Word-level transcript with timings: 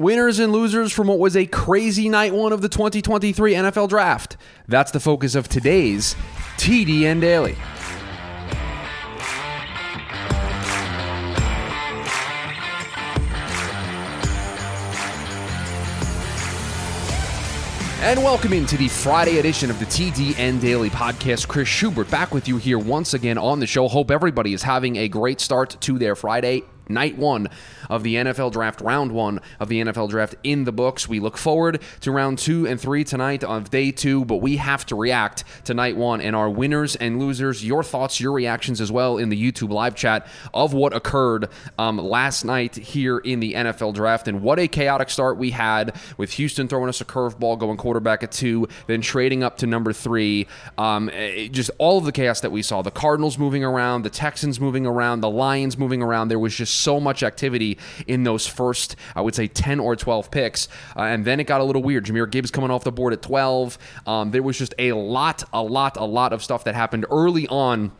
Winners 0.00 0.38
and 0.38 0.50
losers 0.50 0.94
from 0.94 1.08
what 1.08 1.18
was 1.18 1.36
a 1.36 1.44
crazy 1.44 2.08
night 2.08 2.32
one 2.32 2.54
of 2.54 2.62
the 2.62 2.70
2023 2.70 3.52
NFL 3.52 3.90
Draft. 3.90 4.38
That's 4.66 4.92
the 4.92 4.98
focus 4.98 5.34
of 5.34 5.46
today's 5.46 6.16
TDN 6.56 7.20
Daily. 7.20 7.54
And 18.00 18.24
welcome 18.24 18.54
into 18.54 18.78
the 18.78 18.88
Friday 18.88 19.38
edition 19.38 19.68
of 19.68 19.78
the 19.78 19.84
TDN 19.84 20.62
Daily 20.62 20.88
Podcast. 20.88 21.46
Chris 21.46 21.68
Schubert 21.68 22.10
back 22.10 22.32
with 22.32 22.48
you 22.48 22.56
here 22.56 22.78
once 22.78 23.12
again 23.12 23.36
on 23.36 23.60
the 23.60 23.66
show. 23.66 23.86
Hope 23.86 24.10
everybody 24.10 24.54
is 24.54 24.62
having 24.62 24.96
a 24.96 25.08
great 25.08 25.42
start 25.42 25.76
to 25.82 25.98
their 25.98 26.16
Friday 26.16 26.64
night 26.90 27.16
one 27.16 27.48
of 27.88 28.02
the 28.02 28.16
NFL 28.16 28.52
draft, 28.52 28.80
round 28.80 29.12
one 29.12 29.40
of 29.58 29.68
the 29.68 29.80
NFL 29.80 30.10
draft 30.10 30.34
in 30.42 30.64
the 30.64 30.72
books. 30.72 31.08
We 31.08 31.20
look 31.20 31.36
forward 31.36 31.80
to 32.00 32.12
round 32.12 32.38
two 32.38 32.66
and 32.66 32.80
three 32.80 33.04
tonight 33.04 33.42
of 33.44 33.70
day 33.70 33.90
two, 33.90 34.24
but 34.24 34.36
we 34.36 34.56
have 34.58 34.84
to 34.86 34.96
react 34.96 35.44
to 35.64 35.74
night 35.74 35.96
one 35.96 36.20
and 36.20 36.36
our 36.36 36.50
winners 36.50 36.96
and 36.96 37.18
losers. 37.18 37.64
Your 37.64 37.82
thoughts, 37.82 38.20
your 38.20 38.32
reactions 38.32 38.80
as 38.80 38.92
well 38.92 39.18
in 39.18 39.28
the 39.28 39.52
YouTube 39.52 39.70
live 39.70 39.94
chat 39.94 40.26
of 40.52 40.72
what 40.72 40.94
occurred 40.94 41.48
um, 41.78 41.98
last 41.98 42.44
night 42.44 42.76
here 42.76 43.18
in 43.18 43.40
the 43.40 43.54
NFL 43.54 43.94
draft. 43.94 44.28
And 44.28 44.42
what 44.42 44.58
a 44.58 44.68
chaotic 44.68 45.10
start 45.10 45.36
we 45.36 45.50
had 45.50 45.94
with 46.16 46.32
Houston 46.32 46.68
throwing 46.68 46.88
us 46.88 47.00
a 47.00 47.04
curveball, 47.04 47.58
going 47.58 47.76
quarterback 47.76 48.22
at 48.22 48.32
two, 48.32 48.68
then 48.86 49.00
trading 49.00 49.42
up 49.42 49.58
to 49.58 49.66
number 49.66 49.92
three. 49.92 50.46
Um, 50.78 51.10
just 51.50 51.70
all 51.78 51.98
of 51.98 52.04
the 52.04 52.12
chaos 52.12 52.40
that 52.40 52.50
we 52.50 52.62
saw 52.62 52.82
the 52.82 52.90
Cardinals 52.90 53.38
moving 53.38 53.64
around, 53.64 54.02
the 54.02 54.10
Texans 54.10 54.60
moving 54.60 54.86
around, 54.86 55.20
the 55.20 55.30
Lions 55.30 55.78
moving 55.78 56.02
around. 56.02 56.28
There 56.28 56.38
was 56.38 56.54
just 56.54 56.79
so 56.80 57.00
much 57.00 57.22
activity 57.22 57.78
in 58.06 58.24
those 58.24 58.46
first, 58.46 58.96
I 59.14 59.20
would 59.20 59.34
say, 59.34 59.46
10 59.46 59.80
or 59.80 59.96
12 59.96 60.30
picks. 60.30 60.68
Uh, 60.96 61.02
and 61.02 61.24
then 61.24 61.40
it 61.40 61.44
got 61.44 61.60
a 61.60 61.64
little 61.64 61.82
weird. 61.82 62.06
Jahmyr 62.06 62.30
Gibbs 62.30 62.50
coming 62.50 62.70
off 62.70 62.84
the 62.84 62.92
board 62.92 63.12
at 63.12 63.22
12. 63.22 63.78
Um, 64.06 64.30
there 64.30 64.42
was 64.42 64.58
just 64.58 64.74
a 64.78 64.92
lot, 64.92 65.44
a 65.52 65.62
lot, 65.62 65.96
a 65.96 66.04
lot 66.04 66.32
of 66.32 66.42
stuff 66.42 66.64
that 66.64 66.74
happened 66.74 67.06
early 67.10 67.46
on 67.48 67.92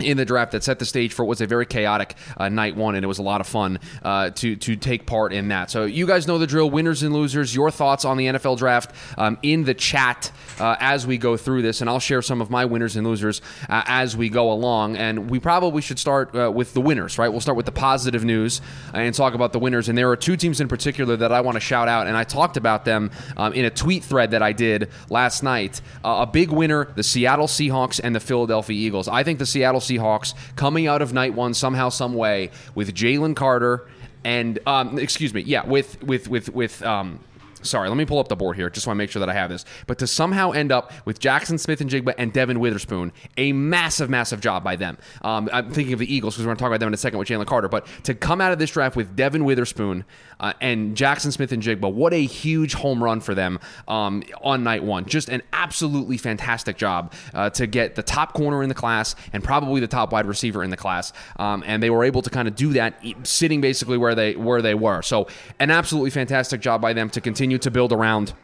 in 0.00 0.16
the 0.16 0.24
draft 0.24 0.52
that 0.52 0.64
set 0.64 0.78
the 0.78 0.84
stage 0.84 1.12
for 1.12 1.24
what 1.24 1.30
was 1.30 1.40
a 1.40 1.46
very 1.46 1.66
chaotic 1.66 2.14
uh, 2.36 2.48
night 2.48 2.76
one, 2.76 2.94
and 2.94 3.04
it 3.04 3.08
was 3.08 3.18
a 3.18 3.22
lot 3.22 3.40
of 3.40 3.46
fun 3.46 3.78
uh, 4.02 4.30
to 4.30 4.56
to 4.56 4.76
take 4.76 5.06
part 5.06 5.32
in 5.32 5.48
that. 5.48 5.70
So 5.70 5.84
you 5.84 6.06
guys 6.06 6.26
know 6.26 6.38
the 6.38 6.46
drill, 6.46 6.70
winners 6.70 7.02
and 7.02 7.14
losers. 7.14 7.54
Your 7.54 7.70
thoughts 7.70 8.04
on 8.04 8.16
the 8.16 8.26
NFL 8.26 8.58
draft 8.58 8.94
um, 9.18 9.38
in 9.42 9.64
the 9.64 9.74
chat 9.74 10.32
uh, 10.58 10.76
as 10.80 11.06
we 11.06 11.18
go 11.18 11.36
through 11.36 11.62
this, 11.62 11.80
and 11.80 11.90
I'll 11.90 12.00
share 12.00 12.22
some 12.22 12.40
of 12.40 12.50
my 12.50 12.64
winners 12.64 12.96
and 12.96 13.06
losers 13.06 13.42
uh, 13.68 13.82
as 13.86 14.16
we 14.16 14.28
go 14.28 14.50
along. 14.50 14.96
And 14.96 15.30
we 15.30 15.38
probably 15.38 15.82
should 15.82 15.98
start 15.98 16.34
uh, 16.34 16.50
with 16.50 16.74
the 16.74 16.80
winners, 16.80 17.18
right? 17.18 17.28
We'll 17.28 17.40
start 17.40 17.56
with 17.56 17.66
the 17.66 17.72
positive 17.72 18.24
news 18.24 18.60
and 18.94 19.14
talk 19.14 19.34
about 19.34 19.52
the 19.52 19.58
winners. 19.58 19.88
And 19.88 19.96
there 19.96 20.10
are 20.10 20.16
two 20.16 20.36
teams 20.36 20.60
in 20.60 20.68
particular 20.68 21.16
that 21.16 21.32
I 21.32 21.40
want 21.42 21.56
to 21.56 21.60
shout 21.60 21.88
out, 21.88 22.06
and 22.06 22.16
I 22.16 22.24
talked 22.24 22.56
about 22.56 22.84
them 22.84 23.10
um, 23.36 23.52
in 23.52 23.64
a 23.64 23.70
tweet 23.70 24.04
thread 24.04 24.30
that 24.30 24.42
I 24.42 24.52
did 24.52 24.88
last 25.10 25.42
night. 25.42 25.80
Uh, 26.04 26.24
a 26.26 26.26
big 26.26 26.50
winner: 26.50 26.88
the 26.94 27.02
Seattle 27.02 27.46
Seahawks 27.46 28.00
and 28.02 28.14
the 28.14 28.20
Philadelphia 28.20 28.76
Eagles. 28.76 29.06
I 29.08 29.22
think 29.22 29.38
the 29.38 29.46
Seattle 29.46 29.81
Seahawks 29.82 30.34
coming 30.56 30.86
out 30.86 31.02
of 31.02 31.12
night 31.12 31.34
one 31.34 31.54
somehow, 31.54 31.88
some 31.88 32.14
way 32.14 32.50
with 32.74 32.94
Jalen 32.94 33.36
Carter 33.36 33.86
and 34.24 34.58
um, 34.66 34.98
excuse 34.98 35.34
me, 35.34 35.42
yeah, 35.42 35.66
with 35.66 36.02
with 36.02 36.28
with 36.28 36.48
with 36.54 36.82
um, 36.82 37.18
Sorry, 37.62 37.88
let 37.88 37.96
me 37.96 38.04
pull 38.04 38.18
up 38.18 38.28
the 38.28 38.36
board 38.36 38.56
here. 38.56 38.70
Just 38.70 38.86
want 38.86 38.96
to 38.96 38.98
make 38.98 39.10
sure 39.10 39.20
that 39.20 39.28
I 39.28 39.34
have 39.34 39.50
this. 39.50 39.64
But 39.86 39.98
to 39.98 40.06
somehow 40.06 40.50
end 40.52 40.72
up 40.72 40.92
with 41.04 41.18
Jackson 41.18 41.58
Smith-Njigba 41.58 42.14
and 42.18 42.32
Devon 42.32 42.60
Witherspoon, 42.60 43.12
a 43.36 43.52
massive, 43.52 44.10
massive 44.10 44.40
job 44.40 44.64
by 44.64 44.76
them. 44.76 44.98
Um, 45.22 45.48
I'm 45.52 45.70
thinking 45.70 45.92
of 45.92 45.98
the 45.98 46.14
Eagles 46.14 46.34
because 46.34 46.44
we're 46.44 46.50
going 46.50 46.56
to 46.56 46.60
talk 46.60 46.68
about 46.68 46.80
them 46.80 46.88
in 46.88 46.94
a 46.94 46.98
second 46.98 47.18
with 47.18 47.28
Jalen 47.28 47.46
Carter. 47.46 47.68
But 47.68 47.86
to 48.04 48.14
come 48.14 48.40
out 48.40 48.52
of 48.52 48.58
this 48.58 48.70
draft 48.70 48.96
with 48.96 49.16
Devon 49.16 49.44
Witherspoon 49.44 50.04
uh, 50.40 50.52
and 50.60 50.96
Jackson 50.96 51.32
Smith-Njigba, 51.32 51.92
what 51.92 52.12
a 52.12 52.24
huge 52.24 52.74
home 52.74 53.02
run 53.02 53.20
for 53.20 53.34
them 53.34 53.58
um, 53.88 54.22
on 54.42 54.64
night 54.64 54.82
one. 54.82 55.04
Just 55.06 55.28
an 55.28 55.42
absolutely 55.52 56.16
fantastic 56.16 56.76
job 56.76 57.12
uh, 57.34 57.50
to 57.50 57.66
get 57.66 57.94
the 57.94 58.02
top 58.02 58.32
corner 58.32 58.62
in 58.62 58.68
the 58.68 58.74
class 58.74 59.14
and 59.32 59.42
probably 59.42 59.80
the 59.80 59.86
top 59.86 60.12
wide 60.12 60.26
receiver 60.26 60.62
in 60.62 60.70
the 60.70 60.76
class. 60.76 61.12
Um, 61.36 61.62
and 61.66 61.82
they 61.82 61.90
were 61.90 62.04
able 62.04 62.22
to 62.22 62.30
kind 62.30 62.48
of 62.48 62.54
do 62.54 62.72
that 62.74 62.94
sitting 63.22 63.60
basically 63.60 63.98
where 63.98 64.14
they 64.14 64.34
where 64.36 64.62
they 64.62 64.74
were. 64.74 65.02
So 65.02 65.28
an 65.58 65.70
absolutely 65.70 66.10
fantastic 66.10 66.60
job 66.60 66.80
by 66.80 66.92
them 66.92 67.10
to 67.10 67.20
continue 67.20 67.51
to 67.58 67.70
build 67.70 67.92
around 67.92 68.34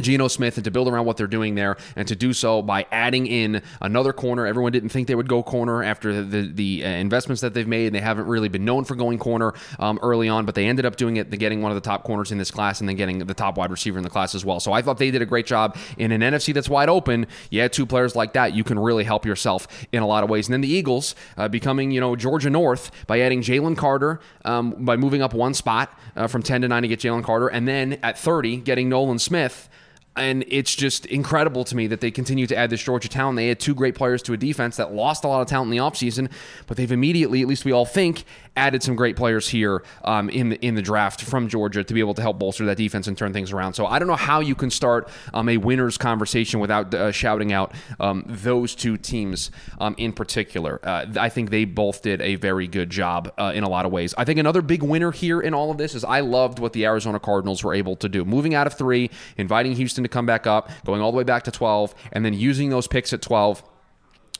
Geno 0.00 0.28
Smith 0.28 0.56
and 0.56 0.64
to 0.64 0.70
build 0.70 0.88
around 0.88 1.06
what 1.06 1.16
they're 1.16 1.26
doing 1.26 1.54
there, 1.54 1.76
and 1.94 2.06
to 2.08 2.16
do 2.16 2.32
so 2.32 2.62
by 2.62 2.86
adding 2.90 3.26
in 3.26 3.62
another 3.80 4.12
corner. 4.12 4.46
Everyone 4.46 4.72
didn't 4.72 4.90
think 4.90 5.08
they 5.08 5.14
would 5.14 5.28
go 5.28 5.42
corner 5.42 5.82
after 5.82 6.22
the 6.22 6.46
the, 6.52 6.84
uh, 6.84 6.88
investments 6.88 7.40
that 7.42 7.54
they've 7.54 7.66
made. 7.66 7.86
And 7.86 7.94
they 7.94 8.00
haven't 8.00 8.26
really 8.26 8.48
been 8.48 8.64
known 8.64 8.84
for 8.84 8.94
going 8.94 9.18
corner 9.18 9.54
um, 9.78 9.98
early 10.02 10.28
on, 10.28 10.46
but 10.46 10.54
they 10.54 10.66
ended 10.66 10.84
up 10.86 10.96
doing 10.96 11.16
it, 11.16 11.30
getting 11.30 11.62
one 11.62 11.70
of 11.70 11.76
the 11.76 11.80
top 11.80 12.04
corners 12.04 12.32
in 12.32 12.38
this 12.38 12.50
class, 12.50 12.80
and 12.80 12.88
then 12.88 12.96
getting 12.96 13.18
the 13.18 13.34
top 13.34 13.56
wide 13.56 13.70
receiver 13.70 13.98
in 13.98 14.04
the 14.04 14.10
class 14.10 14.34
as 14.34 14.44
well. 14.44 14.60
So 14.60 14.72
I 14.72 14.82
thought 14.82 14.98
they 14.98 15.10
did 15.10 15.22
a 15.22 15.26
great 15.26 15.46
job 15.46 15.76
in 15.98 16.12
an 16.12 16.20
NFC 16.20 16.52
that's 16.54 16.68
wide 16.68 16.88
open. 16.88 17.26
Yeah, 17.50 17.68
two 17.68 17.86
players 17.86 18.16
like 18.16 18.32
that, 18.34 18.54
you 18.54 18.64
can 18.64 18.78
really 18.78 19.04
help 19.04 19.24
yourself 19.24 19.68
in 19.92 20.02
a 20.02 20.06
lot 20.06 20.24
of 20.24 20.30
ways. 20.30 20.46
And 20.48 20.52
then 20.52 20.60
the 20.60 20.68
Eagles 20.68 21.14
uh, 21.36 21.48
becoming 21.48 21.90
you 21.90 22.00
know 22.00 22.16
Georgia 22.16 22.50
North 22.50 22.90
by 23.06 23.20
adding 23.20 23.42
Jalen 23.42 23.76
Carter 23.76 24.20
um, 24.44 24.84
by 24.84 24.96
moving 24.96 25.22
up 25.22 25.34
one 25.34 25.54
spot 25.54 25.96
uh, 26.16 26.26
from 26.26 26.42
ten 26.42 26.62
to 26.62 26.68
nine 26.68 26.82
to 26.82 26.88
get 26.88 27.00
Jalen 27.00 27.24
Carter, 27.24 27.48
and 27.48 27.66
then 27.66 27.98
at 28.02 28.18
thirty 28.18 28.56
getting 28.56 28.88
Nolan 28.88 29.18
Smith 29.18 29.68
and 30.16 30.44
it's 30.48 30.74
just 30.74 31.06
incredible 31.06 31.64
to 31.64 31.76
me 31.76 31.86
that 31.88 32.00
they 32.00 32.10
continue 32.10 32.46
to 32.46 32.56
add 32.56 32.70
this 32.70 32.82
Georgia 32.82 33.08
talent. 33.08 33.36
They 33.36 33.48
had 33.48 33.60
two 33.60 33.74
great 33.74 33.94
players 33.94 34.22
to 34.22 34.32
a 34.32 34.36
defense 34.36 34.76
that 34.76 34.92
lost 34.92 35.24
a 35.24 35.28
lot 35.28 35.40
of 35.42 35.48
talent 35.48 35.72
in 35.72 35.78
the 35.78 35.82
offseason, 35.82 36.30
but 36.66 36.76
they've 36.76 36.90
immediately, 36.90 37.42
at 37.42 37.48
least 37.48 37.64
we 37.64 37.72
all 37.72 37.86
think, 37.86 38.24
added 38.56 38.82
some 38.82 38.96
great 38.96 39.16
players 39.16 39.48
here 39.48 39.82
um, 40.04 40.28
in 40.30 40.48
the 40.50 40.64
in 40.64 40.74
the 40.74 40.82
draft 40.82 41.22
from 41.22 41.48
Georgia 41.48 41.84
to 41.84 41.94
be 41.94 42.00
able 42.00 42.14
to 42.14 42.22
help 42.22 42.38
bolster 42.38 42.64
that 42.66 42.76
defense 42.76 43.06
and 43.06 43.16
turn 43.16 43.32
things 43.32 43.52
around. 43.52 43.74
So 43.74 43.86
I 43.86 43.98
don't 43.98 44.08
know 44.08 44.16
how 44.16 44.40
you 44.40 44.54
can 44.54 44.70
start 44.70 45.08
um, 45.34 45.48
a 45.48 45.56
winners 45.56 45.98
conversation 45.98 46.60
without 46.60 46.92
uh, 46.94 47.12
shouting 47.12 47.52
out 47.52 47.74
um, 48.00 48.24
those 48.26 48.74
two 48.74 48.96
teams 48.96 49.50
um, 49.78 49.94
in 49.98 50.12
particular. 50.12 50.80
Uh, 50.82 51.06
I 51.18 51.28
think 51.28 51.50
they 51.50 51.64
both 51.64 52.02
did 52.02 52.20
a 52.22 52.36
very 52.36 52.66
good 52.66 52.90
job 52.90 53.32
uh, 53.38 53.52
in 53.54 53.64
a 53.64 53.68
lot 53.68 53.86
of 53.86 53.92
ways. 53.92 54.14
I 54.16 54.24
think 54.24 54.38
another 54.38 54.62
big 54.62 54.82
winner 54.82 55.12
here 55.12 55.40
in 55.40 55.54
all 55.54 55.70
of 55.70 55.78
this 55.78 55.94
is 55.94 56.04
I 56.04 56.20
loved 56.20 56.58
what 56.58 56.72
the 56.72 56.84
Arizona 56.86 57.20
Cardinals 57.20 57.62
were 57.62 57.74
able 57.74 57.96
to 57.96 58.08
do, 58.08 58.24
moving 58.24 58.54
out 58.54 58.66
of 58.66 58.74
three, 58.74 59.10
inviting 59.36 59.72
Houston 59.72 60.04
to 60.04 60.08
come 60.08 60.26
back 60.26 60.46
up, 60.46 60.70
going 60.84 61.00
all 61.00 61.12
the 61.12 61.18
way 61.18 61.24
back 61.24 61.44
to 61.44 61.50
12, 61.50 61.94
and 62.12 62.24
then 62.24 62.34
using 62.34 62.70
those 62.70 62.86
picks 62.86 63.12
at 63.12 63.22
12 63.22 63.62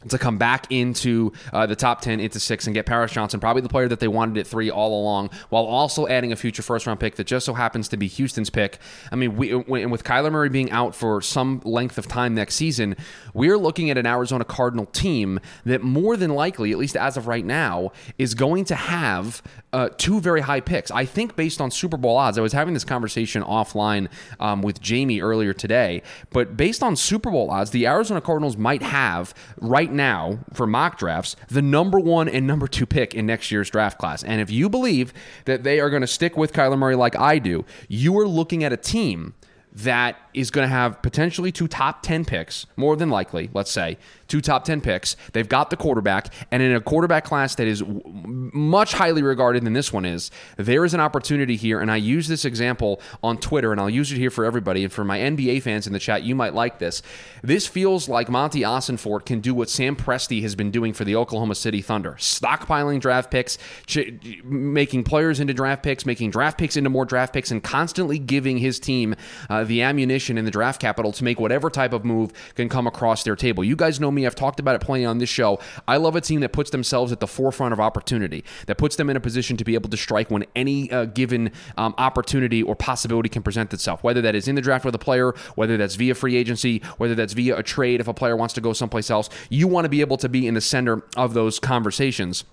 to 0.08 0.18
come 0.18 0.38
back 0.38 0.66
into 0.70 1.32
uh, 1.52 1.66
the 1.66 1.74
top 1.74 2.00
10 2.00 2.20
into 2.20 2.38
six 2.38 2.66
and 2.66 2.74
get 2.74 2.86
Paris 2.86 3.12
Johnson, 3.12 3.40
probably 3.40 3.62
the 3.62 3.68
player 3.68 3.88
that 3.88 3.98
they 3.98 4.08
wanted 4.08 4.38
at 4.38 4.46
three 4.46 4.70
all 4.70 5.00
along, 5.00 5.30
while 5.48 5.64
also 5.64 6.06
adding 6.06 6.32
a 6.32 6.36
future 6.36 6.62
first 6.62 6.86
round 6.86 7.00
pick 7.00 7.16
that 7.16 7.26
just 7.26 7.46
so 7.46 7.54
happens 7.54 7.88
to 7.88 7.96
be 7.96 8.06
Houston's 8.06 8.50
pick. 8.50 8.78
I 9.10 9.16
mean, 9.16 9.36
we, 9.36 9.54
with 9.54 10.04
Kyler 10.04 10.30
Murray 10.30 10.48
being 10.48 10.70
out 10.70 10.94
for 10.94 11.20
some 11.20 11.60
length 11.64 11.98
of 11.98 12.06
time 12.06 12.34
next 12.34 12.54
season, 12.54 12.96
we're 13.34 13.58
looking 13.58 13.90
at 13.90 13.98
an 13.98 14.06
Arizona 14.06 14.44
Cardinal 14.44 14.86
team 14.86 15.40
that 15.64 15.82
more 15.82 16.16
than 16.16 16.30
likely, 16.30 16.72
at 16.72 16.78
least 16.78 16.96
as 16.96 17.16
of 17.16 17.26
right 17.26 17.44
now, 17.44 17.90
is 18.18 18.34
going 18.34 18.64
to 18.66 18.74
have 18.74 19.42
uh, 19.72 19.90
two 19.98 20.20
very 20.20 20.40
high 20.40 20.60
picks. 20.60 20.90
I 20.90 21.04
think 21.04 21.36
based 21.36 21.60
on 21.60 21.70
Super 21.70 21.96
Bowl 21.96 22.16
odds, 22.16 22.38
I 22.38 22.40
was 22.40 22.52
having 22.52 22.74
this 22.74 22.84
conversation 22.84 23.42
offline 23.42 24.08
um, 24.40 24.62
with 24.62 24.80
Jamie 24.80 25.20
earlier 25.20 25.52
today, 25.52 26.02
but 26.30 26.56
based 26.56 26.82
on 26.82 26.96
Super 26.96 27.30
Bowl 27.30 27.50
odds, 27.50 27.70
the 27.72 27.86
Arizona 27.86 28.20
Cardinals 28.20 28.56
might 28.56 28.82
have 28.82 29.34
right 29.60 29.85
now 29.91 30.38
for 30.52 30.66
mock 30.66 30.98
drafts 30.98 31.36
the 31.48 31.62
number 31.62 31.98
one 31.98 32.28
and 32.28 32.47
number 32.47 32.66
two 32.66 32.86
pick 32.86 33.14
in 33.14 33.26
next 33.26 33.50
year's 33.50 33.70
draft 33.70 33.98
class. 33.98 34.22
And 34.22 34.41
if 34.41 34.50
you 34.50 34.69
believe 34.69 35.12
that 35.44 35.62
they 35.62 35.80
are 35.80 35.91
going 35.91 36.02
to 36.02 36.06
stick 36.06 36.36
with 36.36 36.52
Kyler 36.52 36.78
Murray 36.78 36.97
like 36.97 37.16
I 37.16 37.38
do, 37.38 37.64
you 37.88 38.19
are 38.19 38.26
looking 38.26 38.64
at 38.64 38.72
a 38.72 38.76
team 38.76 39.34
that 39.72 40.16
is 40.32 40.50
going 40.50 40.66
to 40.66 40.72
have 40.75 41.02
potentially 41.02 41.52
two 41.52 41.69
top 41.69 42.02
10 42.02 42.25
picks, 42.25 42.66
more 42.76 42.96
than 42.96 43.10
likely, 43.10 43.50
let's 43.52 43.70
say, 43.70 43.98
two 44.28 44.41
top 44.41 44.64
10 44.64 44.81
picks. 44.81 45.16
They've 45.32 45.48
got 45.48 45.70
the 45.70 45.76
quarterback, 45.76 46.32
and 46.50 46.62
in 46.62 46.75
a 46.75 46.81
quarterback 46.81 47.25
class 47.25 47.54
that 47.56 47.66
is 47.66 47.82
much 47.87 48.92
highly 48.92 49.22
regarded 49.22 49.64
than 49.64 49.72
this 49.72 49.92
one 49.92 50.04
is, 50.04 50.31
there 50.56 50.84
is 50.84 50.94
an 50.94 51.00
opportunity 51.00 51.56
here. 51.56 51.81
And 51.81 51.91
I 51.91 51.97
use 51.97 52.28
this 52.28 52.44
example 52.44 53.00
on 53.22 53.38
Twitter, 53.38 53.72
and 53.72 53.81
I'll 53.81 53.90
use 53.90 54.12
it 54.12 54.19
here 54.19 54.31
for 54.31 54.44
everybody. 54.44 54.84
And 54.84 54.93
for 54.93 55.05
my 55.05 55.19
NBA 55.19 55.62
fans 55.62 55.87
in 55.87 55.93
the 55.93 55.99
chat, 55.99 56.23
you 56.23 56.34
might 56.34 56.55
like 56.55 56.78
this. 56.78 57.02
This 57.43 57.67
feels 57.67 58.08
like 58.08 58.28
Monti 58.28 58.61
Ossenfort 58.61 59.26
can 59.26 59.40
do 59.40 59.55
what 59.55 59.70
Sam 59.70 59.96
Presti 59.96 60.43
has 60.43 60.55
been 60.55 60.70
doing 60.70 60.93
for 60.93 61.05
the 61.05 61.17
Oklahoma 61.17 61.55
City 61.55 61.82
Thunder 61.82 62.17
stockpiling 62.19 63.00
draft 63.00 63.31
picks, 63.31 63.58
ch- 63.87 64.12
making 64.44 65.05
players 65.05 65.40
into 65.40 65.55
draft 65.55 65.82
picks, 65.82 66.05
making 66.06 66.31
draft 66.31 66.58
picks 66.58 66.76
into 66.76 66.90
more 66.90 67.05
draft 67.05 67.32
picks, 67.32 67.50
and 67.50 67.62
constantly 67.62 68.19
giving 68.19 68.58
his 68.58 68.78
team 68.78 69.14
uh, 69.49 69.64
the 69.64 69.82
ammunition 69.82 70.38
and 70.38 70.46
the 70.46 70.50
draft 70.50 70.81
capital 70.81 71.12
to 71.12 71.25
make 71.25 71.40
whatever 71.40 71.70
type 71.70 71.93
of 71.93 72.05
move 72.05 72.32
can 72.55 72.69
come 72.69 72.87
across 72.87 73.23
their 73.23 73.37
table. 73.37 73.64
You 73.64 73.76
guys 73.76 74.00
know 74.00 74.11
me, 74.16 74.26
I've 74.26 74.34
talked 74.34 74.58
about 74.58 74.74
it 74.74 74.80
plenty 74.80 75.04
on 75.04 75.18
this 75.18 75.28
show. 75.28 75.60
I 75.86 75.98
love 75.98 76.16
a 76.16 76.20
team 76.20 76.40
that 76.40 76.52
puts 76.52 76.70
themselves 76.70 77.12
at 77.12 77.20
the 77.20 77.28
forefront 77.28 77.72
of 77.72 77.80
opportunity, 77.80 78.44
that 78.66 78.78
puts 78.78 78.96
them 78.96 79.08
in 79.08 79.16
a 79.16 79.20
position 79.20 79.56
to 79.56 79.64
be 79.64 79.74
able 79.74 79.90
to 79.90 79.96
strike 79.96 80.30
when 80.30 80.44
any 80.56 80.90
uh, 80.90 81.04
given 81.04 81.52
um, 81.76 81.94
opportunity 81.98 82.62
or 82.62 82.74
possibility 82.74 83.28
can 83.28 83.42
present 83.42 83.72
itself, 83.72 84.02
whether 84.02 84.20
that 84.22 84.34
is 84.34 84.48
in 84.48 84.54
the 84.54 84.60
draft 84.60 84.84
with 84.84 84.94
a 84.94 84.98
player, 84.98 85.34
whether 85.54 85.76
that's 85.76 85.94
via 85.94 86.14
free 86.14 86.36
agency, 86.36 86.82
whether 86.98 87.14
that's 87.14 87.34
via 87.34 87.56
a 87.56 87.62
trade 87.62 88.00
if 88.00 88.08
a 88.08 88.14
player 88.14 88.36
wants 88.36 88.54
to 88.54 88.60
go 88.60 88.72
someplace 88.72 89.10
else. 89.10 89.28
You 89.50 89.68
want 89.68 89.84
to 89.84 89.88
be 89.88 90.00
able 90.00 90.16
to 90.18 90.28
be 90.28 90.46
in 90.46 90.54
the 90.54 90.60
center 90.60 91.02
of 91.16 91.34
those 91.34 91.58
conversations. 91.58 92.44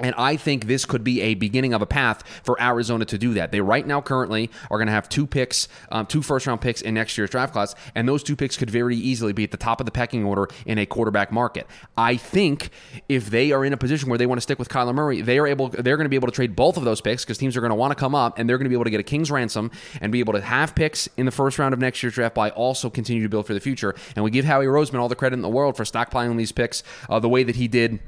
And 0.00 0.14
I 0.16 0.36
think 0.36 0.66
this 0.66 0.84
could 0.84 1.04
be 1.04 1.20
a 1.20 1.34
beginning 1.34 1.74
of 1.74 1.82
a 1.82 1.86
path 1.86 2.22
for 2.42 2.60
Arizona 2.60 3.04
to 3.06 3.18
do 3.18 3.34
that. 3.34 3.52
They 3.52 3.60
right 3.60 3.86
now 3.86 4.00
currently 4.00 4.50
are 4.70 4.78
going 4.78 4.86
to 4.86 4.92
have 4.92 5.08
two 5.08 5.26
picks, 5.26 5.68
um, 5.90 6.06
two 6.06 6.22
first 6.22 6.46
round 6.46 6.60
picks 6.60 6.80
in 6.80 6.94
next 6.94 7.16
year's 7.18 7.30
draft 7.30 7.52
class, 7.52 7.74
and 7.94 8.08
those 8.08 8.22
two 8.22 8.36
picks 8.36 8.56
could 8.56 8.70
very 8.70 8.96
easily 8.96 9.32
be 9.32 9.44
at 9.44 9.50
the 9.50 9.56
top 9.56 9.80
of 9.80 9.86
the 9.86 9.92
pecking 9.92 10.24
order 10.24 10.48
in 10.66 10.78
a 10.78 10.86
quarterback 10.86 11.32
market. 11.32 11.66
I 11.96 12.16
think 12.16 12.70
if 13.08 13.30
they 13.30 13.52
are 13.52 13.64
in 13.64 13.72
a 13.72 13.76
position 13.76 14.08
where 14.08 14.18
they 14.18 14.26
want 14.26 14.38
to 14.38 14.42
stick 14.42 14.58
with 14.58 14.68
Kyler 14.68 14.94
Murray, 14.94 15.20
they 15.20 15.38
are 15.38 15.46
able, 15.46 15.68
they're 15.68 15.96
going 15.96 16.04
to 16.04 16.10
be 16.10 16.16
able 16.16 16.28
to 16.28 16.34
trade 16.34 16.54
both 16.56 16.76
of 16.76 16.84
those 16.84 17.00
picks 17.00 17.24
because 17.24 17.38
teams 17.38 17.56
are 17.56 17.60
going 17.60 17.70
to 17.70 17.76
want 17.76 17.90
to 17.90 17.96
come 17.96 18.14
up 18.14 18.38
and 18.38 18.48
they're 18.48 18.58
going 18.58 18.64
to 18.64 18.70
be 18.70 18.74
able 18.74 18.84
to 18.84 18.90
get 18.90 19.00
a 19.00 19.04
king's 19.04 19.30
ransom 19.30 19.70
and 20.00 20.12
be 20.12 20.20
able 20.20 20.32
to 20.32 20.40
have 20.40 20.74
picks 20.74 21.08
in 21.16 21.26
the 21.26 21.32
first 21.32 21.58
round 21.58 21.74
of 21.74 21.80
next 21.80 22.02
year's 22.02 22.14
draft 22.14 22.34
by 22.34 22.50
also 22.50 22.90
continue 22.90 23.22
to 23.22 23.28
build 23.28 23.46
for 23.46 23.54
the 23.54 23.60
future. 23.60 23.94
And 24.14 24.24
we 24.24 24.30
give 24.30 24.44
Howie 24.44 24.66
Roseman 24.66 25.00
all 25.00 25.08
the 25.08 25.16
credit 25.16 25.34
in 25.36 25.42
the 25.42 25.48
world 25.48 25.76
for 25.76 25.84
stockpiling 25.84 26.36
these 26.36 26.52
picks 26.52 26.82
uh, 27.08 27.18
the 27.18 27.28
way 27.28 27.42
that 27.44 27.56
he 27.56 27.68
did 27.68 28.00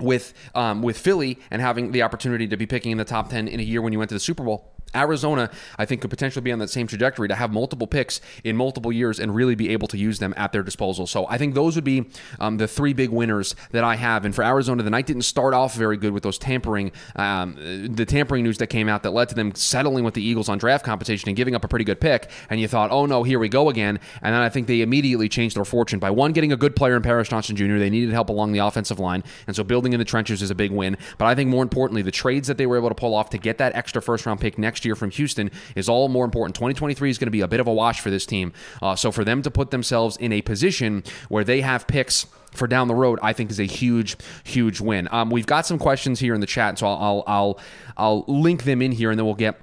with 0.00 0.34
um, 0.54 0.82
with 0.82 0.98
Philly 0.98 1.38
and 1.50 1.62
having 1.62 1.92
the 1.92 2.02
opportunity 2.02 2.46
to 2.48 2.56
be 2.56 2.66
picking 2.66 2.92
in 2.92 2.98
the 2.98 3.04
top 3.04 3.30
ten 3.30 3.48
in 3.48 3.60
a 3.60 3.62
year 3.62 3.80
when 3.82 3.92
you 3.92 3.98
went 3.98 4.08
to 4.10 4.14
the 4.14 4.20
Super 4.20 4.44
Bowl. 4.44 4.75
Arizona, 4.94 5.50
I 5.78 5.84
think, 5.84 6.00
could 6.00 6.10
potentially 6.10 6.42
be 6.42 6.52
on 6.52 6.58
that 6.60 6.70
same 6.70 6.86
trajectory 6.86 7.28
to 7.28 7.34
have 7.34 7.52
multiple 7.52 7.86
picks 7.86 8.20
in 8.44 8.56
multiple 8.56 8.92
years 8.92 9.18
and 9.18 9.34
really 9.34 9.54
be 9.54 9.70
able 9.70 9.88
to 9.88 9.98
use 9.98 10.18
them 10.18 10.32
at 10.36 10.52
their 10.52 10.62
disposal. 10.62 11.06
So 11.06 11.26
I 11.28 11.38
think 11.38 11.54
those 11.54 11.74
would 11.74 11.84
be 11.84 12.06
um, 12.40 12.58
the 12.58 12.68
three 12.68 12.92
big 12.92 13.10
winners 13.10 13.54
that 13.72 13.84
I 13.84 13.96
have. 13.96 14.24
And 14.24 14.34
for 14.34 14.44
Arizona, 14.44 14.82
the 14.82 14.90
night 14.90 15.06
didn't 15.06 15.22
start 15.22 15.54
off 15.54 15.74
very 15.74 15.96
good 15.96 16.12
with 16.12 16.22
those 16.22 16.38
tampering, 16.38 16.92
um, 17.16 17.56
the 17.94 18.06
tampering 18.06 18.44
news 18.44 18.58
that 18.58 18.68
came 18.68 18.88
out 18.88 19.02
that 19.02 19.10
led 19.10 19.28
to 19.30 19.34
them 19.34 19.54
settling 19.54 20.04
with 20.04 20.14
the 20.14 20.22
Eagles 20.22 20.48
on 20.48 20.58
draft 20.58 20.84
competition 20.84 21.28
and 21.28 21.36
giving 21.36 21.54
up 21.54 21.64
a 21.64 21.68
pretty 21.68 21.84
good 21.84 22.00
pick. 22.00 22.30
And 22.48 22.60
you 22.60 22.68
thought, 22.68 22.90
oh 22.90 23.06
no, 23.06 23.22
here 23.22 23.38
we 23.38 23.48
go 23.48 23.68
again. 23.68 23.98
And 24.22 24.34
then 24.34 24.40
I 24.40 24.48
think 24.48 24.66
they 24.66 24.80
immediately 24.80 25.28
changed 25.28 25.56
their 25.56 25.64
fortune 25.64 25.98
by 25.98 26.10
one, 26.10 26.32
getting 26.32 26.52
a 26.52 26.56
good 26.56 26.76
player 26.76 26.96
in 26.96 27.02
Paris 27.02 27.28
Johnson 27.28 27.56
Jr. 27.56 27.78
They 27.78 27.90
needed 27.90 28.12
help 28.12 28.28
along 28.28 28.52
the 28.52 28.60
offensive 28.60 28.98
line. 28.98 29.24
And 29.46 29.54
so 29.54 29.64
building 29.64 29.92
in 29.92 29.98
the 29.98 30.04
trenches 30.04 30.42
is 30.42 30.50
a 30.50 30.54
big 30.54 30.70
win. 30.70 30.96
But 31.18 31.26
I 31.26 31.34
think 31.34 31.50
more 31.50 31.62
importantly, 31.62 32.02
the 32.02 32.10
trades 32.10 32.48
that 32.48 32.56
they 32.56 32.66
were 32.66 32.76
able 32.76 32.88
to 32.88 32.94
pull 32.94 33.14
off 33.14 33.30
to 33.30 33.38
get 33.38 33.58
that 33.58 33.74
extra 33.74 34.00
first 34.00 34.24
round 34.26 34.40
pick 34.40 34.58
next 34.58 34.84
year 34.84 34.85
from 34.94 35.10
Houston 35.10 35.50
is 35.74 35.88
all 35.88 36.08
more 36.08 36.24
important. 36.24 36.54
2023 36.54 37.10
is 37.10 37.18
going 37.18 37.26
to 37.26 37.30
be 37.30 37.40
a 37.40 37.48
bit 37.48 37.60
of 37.60 37.66
a 37.66 37.72
wash 37.72 38.00
for 38.00 38.10
this 38.10 38.26
team. 38.26 38.52
Uh, 38.80 38.94
so 38.94 39.10
for 39.10 39.24
them 39.24 39.42
to 39.42 39.50
put 39.50 39.70
themselves 39.70 40.16
in 40.18 40.32
a 40.32 40.42
position 40.42 41.02
where 41.28 41.44
they 41.44 41.62
have 41.62 41.86
picks 41.86 42.26
for 42.52 42.66
down 42.66 42.88
the 42.88 42.94
road, 42.94 43.18
I 43.22 43.32
think 43.32 43.50
is 43.50 43.60
a 43.60 43.64
huge, 43.64 44.16
huge 44.44 44.80
win. 44.80 45.08
Um, 45.10 45.30
we've 45.30 45.46
got 45.46 45.66
some 45.66 45.78
questions 45.78 46.20
here 46.20 46.34
in 46.34 46.40
the 46.40 46.46
chat, 46.46 46.78
so 46.78 46.86
I'll, 46.86 46.96
I'll, 46.96 47.24
I'll, 47.26 47.60
I'll 47.96 48.24
link 48.26 48.64
them 48.64 48.82
in 48.82 48.92
here, 48.92 49.10
and 49.10 49.18
then 49.18 49.26
we'll 49.26 49.34
get 49.34 49.60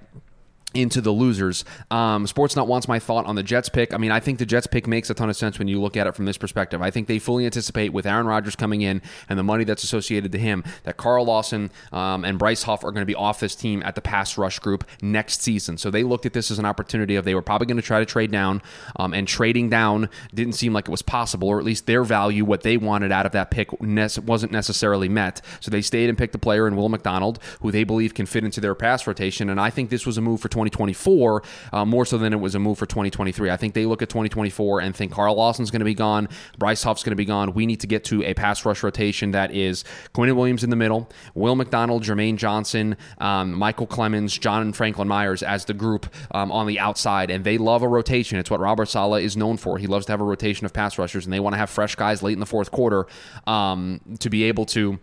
into 0.74 1.02
the 1.02 1.12
losers. 1.12 1.64
Um, 1.92 2.26
Sportsnut 2.26 2.68
wants 2.68 2.88
my 2.88 3.00
thought 3.00 3.26
on 3.26 3.36
the 3.36 3.44
Jets 3.44 3.70
pick. 3.70 3.94
I 3.94 3.98
mean, 3.98 4.12
I 4.12 4.20
think 4.20 4.40
the 4.40 4.46
Jets 4.46 4.68
pick 4.68 4.88
makes 4.88 5.10
a 5.10 5.14
ton 5.14 5.30
of 5.30 5.36
sense 5.36 5.60
when 5.60 5.68
you 5.68 5.80
look 5.80 5.96
at 5.96 6.08
it 6.08 6.16
from 6.16 6.26
this 6.26 6.38
perspective. 6.38 6.82
I 6.82 6.92
think 6.92 7.08
they 7.08 7.20
fully 7.20 7.46
anticipate 7.46 7.94
with 7.94 8.06
Aaron 8.06 8.26
Rodgers 8.26 8.56
coming 8.56 8.82
in 8.82 9.02
and 9.30 9.38
the 9.38 9.44
money 9.44 9.64
that's 9.64 9.84
associated 9.84 10.32
to 10.32 10.38
him 10.38 10.64
that 10.84 10.98
Carl 10.98 11.26
Lawson 11.26 11.72
um, 11.92 12.26
and 12.26 12.40
Bryce 12.40 12.64
Huff 12.64 12.84
are 12.84 12.92
going 12.92 13.02
to 13.02 13.06
be 13.06 13.16
off 13.16 13.40
this 13.40 13.56
team 13.56 13.84
at 13.84 13.96
the 13.96 14.02
pass 14.02 14.38
rush 14.38 14.60
group 14.60 14.84
next 15.02 15.42
season. 15.42 15.78
So 15.78 15.92
they 15.92 16.04
looked 16.04 16.26
at 16.26 16.34
this 16.34 16.50
as 16.52 16.60
an 16.60 16.66
opportunity 16.66 17.16
of 17.16 17.26
they 17.26 17.36
were 17.36 17.42
probably 17.42 17.68
going 17.68 17.78
to 17.78 17.84
try 17.84 18.00
to 18.00 18.06
trade 18.06 18.32
down, 18.32 18.62
um, 18.96 19.14
and 19.14 19.28
trading 19.28 19.70
down 19.70 20.10
didn't 20.34 20.54
seem 20.54 20.74
like 20.74 20.88
it 20.88 20.92
was 20.92 21.02
possible, 21.02 21.48
or 21.48 21.60
at 21.60 21.66
least 21.66 21.86
their 21.86 22.04
value, 22.04 22.46
what 22.46 22.62
they 22.62 22.78
wanted 22.78 23.12
out 23.12 23.26
of 23.26 23.32
that 23.34 23.52
pick, 23.52 23.70
wasn't 23.82 24.52
necessarily 24.52 25.10
met. 25.10 25.42
So 25.60 25.70
they 25.70 25.82
stayed 25.82 26.10
and 26.10 26.18
picked 26.18 26.36
a 26.36 26.40
player 26.40 26.68
in 26.68 26.76
Will 26.76 26.90
McDonald, 26.90 27.40
who 27.62 27.72
they 27.72 27.84
believe 27.84 28.14
can 28.14 28.26
fit 28.26 28.44
into 28.44 28.62
their 28.62 28.76
pass 28.76 29.06
rotation. 29.06 29.50
And 29.50 29.60
I 29.60 29.70
think 29.70 29.90
this 29.90 30.06
was 30.06 30.18
a 30.18 30.22
move 30.22 30.42
for 30.42 30.50
20. 30.50 30.63
2024 30.72 31.44
uh, 31.72 31.86
more 31.86 32.06
so 32.06 32.18
than 32.18 32.34
it 32.34 32.40
was 32.40 32.56
a 32.56 32.60
move 32.60 32.78
for 32.78 32.86
2023. 32.86 33.50
I 33.50 33.58
think 33.58 33.74
they 33.74 33.86
look 33.86 34.02
at 34.02 34.10
2024 34.10 34.82
and 34.82 34.96
think 34.96 35.12
Carl 35.12 35.36
Lawson's 35.36 35.72
going 35.72 35.80
to 35.80 35.86
be 35.86 35.94
gone, 35.94 36.28
Bryce 36.58 36.84
Huff's 36.84 37.04
going 37.04 37.12
to 37.12 37.16
be 37.16 37.26
gone. 37.26 37.54
We 37.54 37.66
need 37.66 37.80
to 37.82 37.88
get 37.88 38.04
to 38.06 38.24
a 38.24 38.34
pass 38.34 38.66
rush 38.66 38.84
rotation 38.84 39.32
that 39.32 39.52
is 39.52 39.84
Quinnen 40.14 40.36
Williams 40.36 40.64
in 40.64 40.70
the 40.70 40.76
middle, 40.76 41.10
Will 41.34 41.56
McDonald, 41.56 42.04
Jermaine 42.04 42.38
Johnson, 42.38 42.98
um, 43.20 43.56
Micheal 43.56 43.88
Clemons, 43.88 44.40
John 44.40 44.62
and 44.62 44.76
Franklin 44.76 45.08
Myers 45.08 45.44
as 45.44 45.66
the 45.66 45.74
group 45.74 46.14
um, 46.32 46.52
on 46.52 46.68
the 46.68 46.80
outside, 46.80 47.30
and 47.30 47.44
they 47.44 47.58
love 47.58 47.84
a 47.84 47.88
rotation. 47.88 48.40
It's 48.40 48.50
what 48.50 48.60
Robert 48.60 48.88
Saleh 48.88 49.24
is 49.24 49.38
known 49.38 49.58
for. 49.58 49.78
He 49.78 49.88
loves 49.88 50.06
to 50.08 50.12
have 50.14 50.22
a 50.22 50.26
rotation 50.26 50.66
of 50.66 50.74
pass 50.74 50.98
rushers, 50.98 51.26
and 51.26 51.34
they 51.34 51.40
want 51.40 51.54
to 51.54 51.58
have 51.58 51.70
fresh 51.70 51.96
guys 51.96 52.24
late 52.24 52.34
in 52.34 52.40
the 52.40 52.46
fourth 52.46 52.72
quarter 52.72 53.08
um, 53.48 54.00
to 54.20 54.30
be 54.30 54.44
able 54.44 54.66
to 54.68 55.00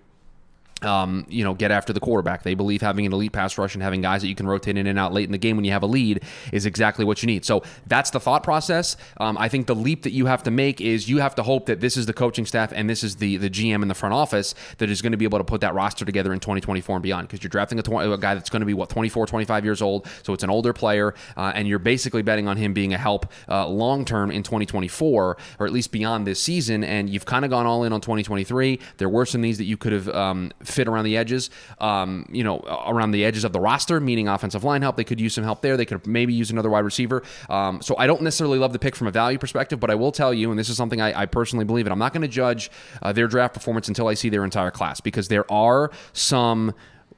um, 0.82 1.26
you 1.28 1.44
know, 1.44 1.54
get 1.54 1.70
after 1.70 1.92
the 1.92 2.00
quarterback. 2.00 2.42
They 2.42 2.54
believe 2.54 2.80
having 2.82 3.06
an 3.06 3.12
elite 3.12 3.32
pass 3.32 3.58
rush 3.58 3.74
and 3.74 3.82
having 3.82 4.00
guys 4.00 4.22
that 4.22 4.28
you 4.28 4.34
can 4.34 4.46
rotate 4.46 4.76
in 4.76 4.86
and 4.86 4.98
out 4.98 5.12
late 5.12 5.24
in 5.24 5.32
the 5.32 5.38
game 5.38 5.56
when 5.56 5.64
you 5.64 5.72
have 5.72 5.82
a 5.82 5.86
lead 5.86 6.22
is 6.52 6.66
exactly 6.66 7.04
what 7.04 7.22
you 7.22 7.26
need. 7.26 7.44
So 7.44 7.62
that's 7.86 8.10
the 8.10 8.20
thought 8.20 8.42
process. 8.42 8.96
Um, 9.18 9.36
I 9.38 9.48
think 9.48 9.66
the 9.66 9.74
leap 9.74 10.02
that 10.02 10.12
you 10.12 10.26
have 10.26 10.42
to 10.44 10.50
make 10.50 10.80
is 10.80 11.08
you 11.08 11.18
have 11.18 11.34
to 11.36 11.42
hope 11.42 11.66
that 11.66 11.80
this 11.80 11.96
is 11.96 12.06
the 12.06 12.12
coaching 12.12 12.46
staff 12.46 12.72
and 12.74 12.88
this 12.88 13.02
is 13.02 13.16
the 13.16 13.36
the 13.36 13.50
GM 13.50 13.82
in 13.82 13.88
the 13.88 13.94
front 13.94 14.14
office 14.14 14.54
that 14.78 14.90
is 14.90 15.02
going 15.02 15.12
to 15.12 15.18
be 15.18 15.24
able 15.24 15.38
to 15.38 15.44
put 15.44 15.60
that 15.60 15.74
roster 15.74 16.04
together 16.04 16.32
in 16.32 16.40
2024 16.40 16.96
and 16.96 17.02
beyond 17.02 17.28
because 17.28 17.42
you're 17.42 17.48
drafting 17.48 17.78
a, 17.78 17.82
20, 17.82 18.12
a, 18.12 18.16
guy 18.16 18.34
that's 18.34 18.50
going 18.50 18.60
to 18.60 18.66
be 18.66 18.74
what 18.74 18.88
24, 18.88 19.26
25 19.26 19.64
years 19.64 19.82
old. 19.82 20.06
So 20.22 20.32
it's 20.32 20.42
an 20.42 20.50
older 20.50 20.72
player, 20.72 21.14
uh, 21.36 21.52
and 21.54 21.68
you're 21.68 21.78
basically 21.78 22.22
betting 22.22 22.48
on 22.48 22.56
him 22.56 22.72
being 22.72 22.94
a 22.94 22.98
help 22.98 23.26
uh, 23.48 23.66
long 23.66 24.04
term 24.04 24.30
in 24.30 24.42
2024 24.42 25.36
or 25.58 25.66
at 25.66 25.72
least 25.72 25.92
beyond 25.92 26.26
this 26.26 26.42
season. 26.42 26.84
And 26.84 27.08
you've 27.08 27.26
kind 27.26 27.44
of 27.44 27.50
gone 27.50 27.66
all 27.66 27.84
in 27.84 27.92
on 27.92 28.00
2023. 28.00 28.78
There 28.98 29.08
were 29.08 29.26
some 29.26 29.40
these 29.40 29.58
that 29.58 29.64
you 29.64 29.76
could 29.76 29.92
have. 29.92 30.08
Um, 30.08 30.52
fit 30.70 30.88
around 30.88 31.04
the 31.04 31.16
edges, 31.16 31.50
um, 31.78 32.26
you 32.30 32.44
know, 32.44 32.58
around 32.86 33.10
the 33.12 33.24
edges 33.24 33.44
of 33.44 33.52
the 33.52 33.60
roster, 33.60 34.00
meaning 34.00 34.28
offensive 34.28 34.64
line 34.64 34.82
help. 34.82 34.96
They 34.96 35.04
could 35.04 35.20
use 35.20 35.34
some 35.34 35.44
help 35.44 35.62
there. 35.62 35.76
They 35.76 35.84
could 35.84 36.06
maybe 36.06 36.32
use 36.32 36.50
another 36.50 36.70
wide 36.70 36.84
receiver. 36.84 37.22
Um, 37.48 37.82
so 37.82 37.96
I 37.98 38.06
don't 38.06 38.22
necessarily 38.22 38.58
love 38.58 38.72
the 38.72 38.78
pick 38.78 38.96
from 38.96 39.06
a 39.06 39.10
value 39.10 39.38
perspective, 39.38 39.80
but 39.80 39.90
I 39.90 39.94
will 39.94 40.12
tell 40.12 40.32
you, 40.32 40.50
and 40.50 40.58
this 40.58 40.68
is 40.68 40.76
something 40.76 41.00
I, 41.00 41.22
I 41.22 41.26
personally 41.26 41.64
believe 41.64 41.86
in, 41.86 41.92
I'm 41.92 41.98
not 41.98 42.12
going 42.12 42.22
to 42.22 42.28
judge 42.28 42.70
uh, 43.02 43.12
their 43.12 43.28
draft 43.28 43.54
performance 43.54 43.88
until 43.88 44.08
I 44.08 44.14
see 44.14 44.28
their 44.28 44.44
entire 44.44 44.70
class 44.70 45.00
because 45.00 45.28
there 45.28 45.50
are 45.50 45.90
some 46.12 46.74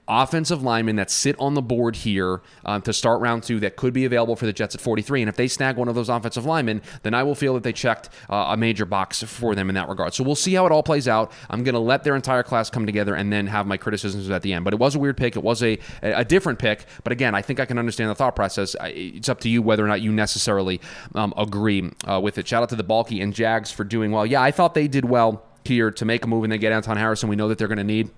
offensive 0.09 0.63
linemen 0.63 0.97
that 0.97 1.11
sit 1.11 1.37
on 1.39 1.55
the 1.55 1.63
board 1.63 1.97
here 1.97 2.43
um, 2.65 2.83
to 2.83 2.93
start 2.93 3.21
round 3.21 3.43
two 3.43 3.61
that 3.61 3.77
could 3.77 3.93
be 3.93 4.05
available 4.05 4.35
for 4.35 4.47
the 4.47 4.53
Jets 4.53 4.75
at 4.75 4.81
43. 4.81 5.23
And 5.23 5.29
if 5.29 5.37
they 5.37 5.47
snag 5.47 5.77
one 5.77 5.89
of 5.89 5.95
those 5.95 6.09
offensive 6.09 6.45
linemen, 6.45 6.83
then 7.03 7.15
I 7.15 7.23
will 7.23 7.35
feel 7.35 7.55
that 7.55 7.63
they 7.63 7.73
checked 7.73 8.09
uh, 8.29 8.47
a 8.51 8.57
major 8.57 8.85
box 8.85 9.23
for 9.23 9.55
them 9.55 9.69
in 9.69 9.75
that 9.77 9.89
regard. 9.89 10.15
So 10.15 10.25
we'll 10.25 10.35
see 10.35 10.55
how 10.55 10.67
it 10.67 10.73
all 10.73 10.83
plays 10.83 11.07
out. 11.07 11.31
I'm 11.49 11.63
going 11.63 11.75
to 11.75 11.81
let 11.81 12.03
their 12.03 12.17
entire 12.17 12.43
class 12.43 12.69
come 12.69 12.85
together 12.85 13.15
and 13.15 13.33
then 13.33 13.47
have 13.47 13.67
my 13.67 13.77
criticisms 13.77 14.29
at 14.29 14.43
the 14.43 14.53
end. 14.53 14.65
But 14.65 14.75
it 14.75 14.81
was 14.81 14.97
a 14.97 14.99
weird 14.99 15.17
pick. 15.17 15.37
It 15.37 15.43
was 15.43 15.63
a, 15.63 15.79
a 16.03 16.25
different 16.25 16.59
pick. 16.59 16.87
But 17.05 17.13
again, 17.13 17.35
I 17.35 17.43
think 17.43 17.61
I 17.61 17.65
can 17.65 17.79
understand 17.79 18.11
the 18.11 18.15
thought 18.15 18.35
process. 18.35 18.75
It's 18.81 19.29
up 19.29 19.41
to 19.41 19.49
you 19.49 19.63
whether 19.63 19.85
or 19.85 19.89
not 19.89 20.01
you 20.01 20.13
necessarily 20.13 20.81
um, 21.15 21.33
agree 21.37 21.91
uh, 22.11 22.21
with 22.21 22.39
it. 22.39 22.49
Shout 22.49 22.63
out 22.63 22.69
to 22.71 22.77
the 22.77 22.83
Bulky 22.83 23.21
and 23.21 23.33
Jags 23.33 23.71
for 23.71 23.85
doing 23.85 24.11
well. 24.11 24.27
Yeah, 24.27 24.43
I 24.43 24.51
thought 24.51 24.75
they 24.75 24.89
did 24.89 25.05
well 25.05 25.45
here 25.65 25.91
to 25.93 26.05
make 26.05 26.25
a 26.25 26.29
move 26.29 26.43
and 26.43 26.53
they 26.53 26.59
get 26.59 26.73
Anton 26.73 26.97
Harrison. 26.97 27.29
We 27.29 27.37
know 27.37 27.49
that 27.49 27.59
they're 27.59 27.69
going 27.69 27.79
to 27.79 27.85
need 27.85 28.11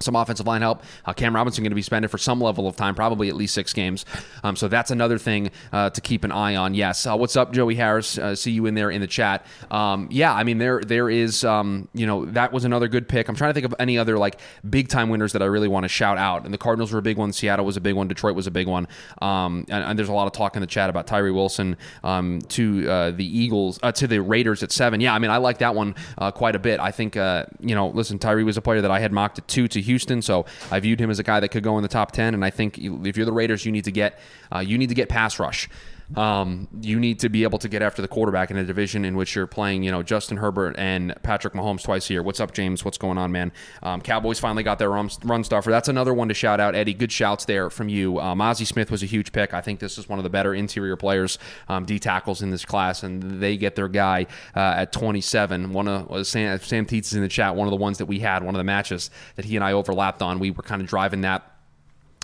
some 0.00 0.16
offensive 0.16 0.46
line 0.46 0.62
help. 0.62 0.82
Uh, 1.04 1.12
Cam 1.12 1.34
Robinson 1.34 1.62
going 1.64 1.70
to 1.70 1.76
be 1.76 1.82
spending 1.82 2.08
for 2.08 2.18
some 2.18 2.40
level 2.40 2.66
of 2.66 2.76
time, 2.76 2.94
probably 2.94 3.28
at 3.28 3.36
least 3.36 3.54
six 3.54 3.72
games. 3.72 4.04
Um, 4.42 4.56
so 4.56 4.68
that's 4.68 4.90
another 4.90 5.18
thing 5.18 5.50
uh, 5.72 5.90
to 5.90 6.00
keep 6.00 6.24
an 6.24 6.32
eye 6.32 6.56
on. 6.56 6.74
Yes. 6.74 7.06
Uh, 7.06 7.16
what's 7.16 7.36
up, 7.36 7.52
Joey 7.52 7.74
Harris? 7.74 8.18
Uh, 8.18 8.34
see 8.34 8.50
you 8.50 8.66
in 8.66 8.74
there 8.74 8.90
in 8.90 9.00
the 9.00 9.06
chat. 9.06 9.44
Um, 9.70 10.08
yeah, 10.10 10.32
I 10.32 10.44
mean 10.44 10.58
there 10.58 10.80
there 10.80 11.10
is 11.10 11.44
um, 11.44 11.88
you 11.94 12.06
know 12.06 12.26
that 12.26 12.52
was 12.52 12.64
another 12.64 12.88
good 12.88 13.08
pick. 13.08 13.28
I'm 13.28 13.34
trying 13.34 13.50
to 13.50 13.54
think 13.54 13.66
of 13.66 13.74
any 13.78 13.98
other 13.98 14.18
like 14.18 14.40
big 14.68 14.88
time 14.88 15.08
winners 15.08 15.32
that 15.32 15.42
I 15.42 15.46
really 15.46 15.68
want 15.68 15.84
to 15.84 15.88
shout 15.88 16.18
out. 16.18 16.44
And 16.44 16.52
the 16.52 16.58
Cardinals 16.58 16.92
were 16.92 16.98
a 16.98 17.02
big 17.02 17.16
one. 17.16 17.32
Seattle 17.32 17.64
was 17.64 17.76
a 17.76 17.80
big 17.80 17.94
one. 17.94 18.08
Detroit 18.08 18.34
was 18.34 18.46
a 18.46 18.50
big 18.50 18.66
one. 18.66 18.88
Um, 19.20 19.64
and, 19.68 19.84
and, 19.84 19.98
there's 19.98 20.08
a 20.08 20.12
lot 20.12 20.26
of 20.26 20.32
talk 20.32 20.54
in 20.54 20.60
the 20.60 20.66
chat 20.66 20.90
about 20.90 21.06
Tyree 21.06 21.32
Wilson 21.32 21.76
um, 22.04 22.40
to 22.50 22.88
uh, 22.88 23.10
the 23.10 23.24
Eagles 23.24 23.80
uh, 23.82 23.92
to 23.92 24.06
the 24.06 24.20
Raiders 24.20 24.62
at 24.62 24.72
seven. 24.72 25.00
Yeah, 25.00 25.14
I 25.14 25.18
mean 25.18 25.30
I 25.30 25.38
like 25.38 25.58
that 25.58 25.74
one 25.74 25.94
quite 26.34 26.54
a 26.54 26.58
bit. 26.58 26.80
I 26.80 26.90
think 26.90 27.16
you 27.16 27.74
know 27.74 27.88
listen 27.88 28.18
Tyree 28.18 28.44
was 28.44 28.56
a 28.56 28.62
player 28.62 28.80
that 28.80 28.90
I 28.90 29.00
had 29.00 29.12
mocked 29.12 29.38
at 29.38 29.48
two 29.48 29.68
to 29.68 29.80
Houston, 29.88 30.22
so 30.22 30.46
I 30.70 30.80
viewed 30.80 31.00
him 31.00 31.10
as 31.10 31.18
a 31.18 31.22
guy 31.22 31.40
that 31.40 31.48
could 31.48 31.64
go 31.64 31.76
in 31.78 31.82
the 31.82 31.94
top 31.98 32.12
ten. 32.12 32.34
And 32.34 32.44
I 32.44 32.50
think 32.50 32.78
if 32.78 33.16
you're 33.16 33.26
the 33.26 33.38
Raiders, 33.40 33.64
you 33.66 33.72
need 33.72 33.84
to 33.84 33.92
get 33.92 34.10
uh, 34.54 34.60
you 34.60 34.76
need 34.78 34.90
to 34.94 34.94
get 34.94 35.08
pass 35.08 35.38
rush. 35.38 35.68
Um, 36.16 36.68
you 36.80 36.98
need 36.98 37.18
to 37.20 37.28
be 37.28 37.42
able 37.42 37.58
to 37.58 37.68
get 37.68 37.82
after 37.82 38.00
the 38.00 38.08
quarterback 38.08 38.50
in 38.50 38.56
a 38.56 38.64
division 38.64 39.04
in 39.04 39.14
which 39.14 39.34
you're 39.34 39.46
playing, 39.46 39.82
you 39.82 39.90
know, 39.90 40.02
Justin 40.02 40.38
Herbert 40.38 40.74
and 40.78 41.14
Patrick 41.22 41.54
Mahomes 41.54 41.82
twice 41.82 42.08
a 42.08 42.14
year. 42.14 42.22
What's 42.22 42.40
up, 42.40 42.52
James? 42.52 42.84
What's 42.84 42.98
going 42.98 43.18
on, 43.18 43.30
man? 43.30 43.52
Um, 43.82 44.00
Cowboys 44.00 44.38
finally 44.38 44.62
got 44.62 44.78
their 44.78 44.90
run, 44.90 45.10
run 45.24 45.44
stuffer. 45.44 45.70
That's 45.70 45.88
another 45.88 46.14
one 46.14 46.28
to 46.28 46.34
shout 46.34 46.60
out, 46.60 46.74
Eddie. 46.74 46.94
Good 46.94 47.12
shouts 47.12 47.44
there 47.44 47.68
from 47.68 47.88
you. 47.88 48.18
Um, 48.20 48.38
Mazi 48.38 48.66
Smith 48.66 48.90
was 48.90 49.02
a 49.02 49.06
huge 49.06 49.32
pick. 49.32 49.52
I 49.52 49.60
think 49.60 49.80
this 49.80 49.98
is 49.98 50.08
one 50.08 50.18
of 50.18 50.22
the 50.22 50.30
better 50.30 50.54
interior 50.54 50.96
players, 50.96 51.38
um, 51.68 51.84
D 51.84 51.98
tackles 51.98 52.40
in 52.40 52.50
this 52.50 52.64
class, 52.64 53.02
and 53.02 53.40
they 53.40 53.56
get 53.56 53.76
their 53.76 53.88
guy 53.88 54.26
uh, 54.56 54.60
at 54.76 54.92
27. 54.92 55.72
One 55.72 55.88
of 55.88 56.10
uh, 56.10 56.24
Sam, 56.24 56.58
Sam 56.60 56.86
Teets 56.86 57.08
is 57.08 57.14
in 57.14 57.22
the 57.22 57.28
chat. 57.28 57.54
One 57.54 57.68
of 57.68 57.70
the 57.70 57.76
ones 57.76 57.98
that 57.98 58.06
we 58.06 58.20
had, 58.20 58.42
one 58.42 58.54
of 58.54 58.58
the 58.58 58.64
matches 58.64 59.10
that 59.36 59.44
he 59.44 59.56
and 59.56 59.64
I 59.64 59.72
overlapped 59.72 60.22
on. 60.22 60.38
We 60.38 60.50
were 60.50 60.62
kind 60.62 60.80
of 60.80 60.88
driving 60.88 61.20
that 61.22 61.57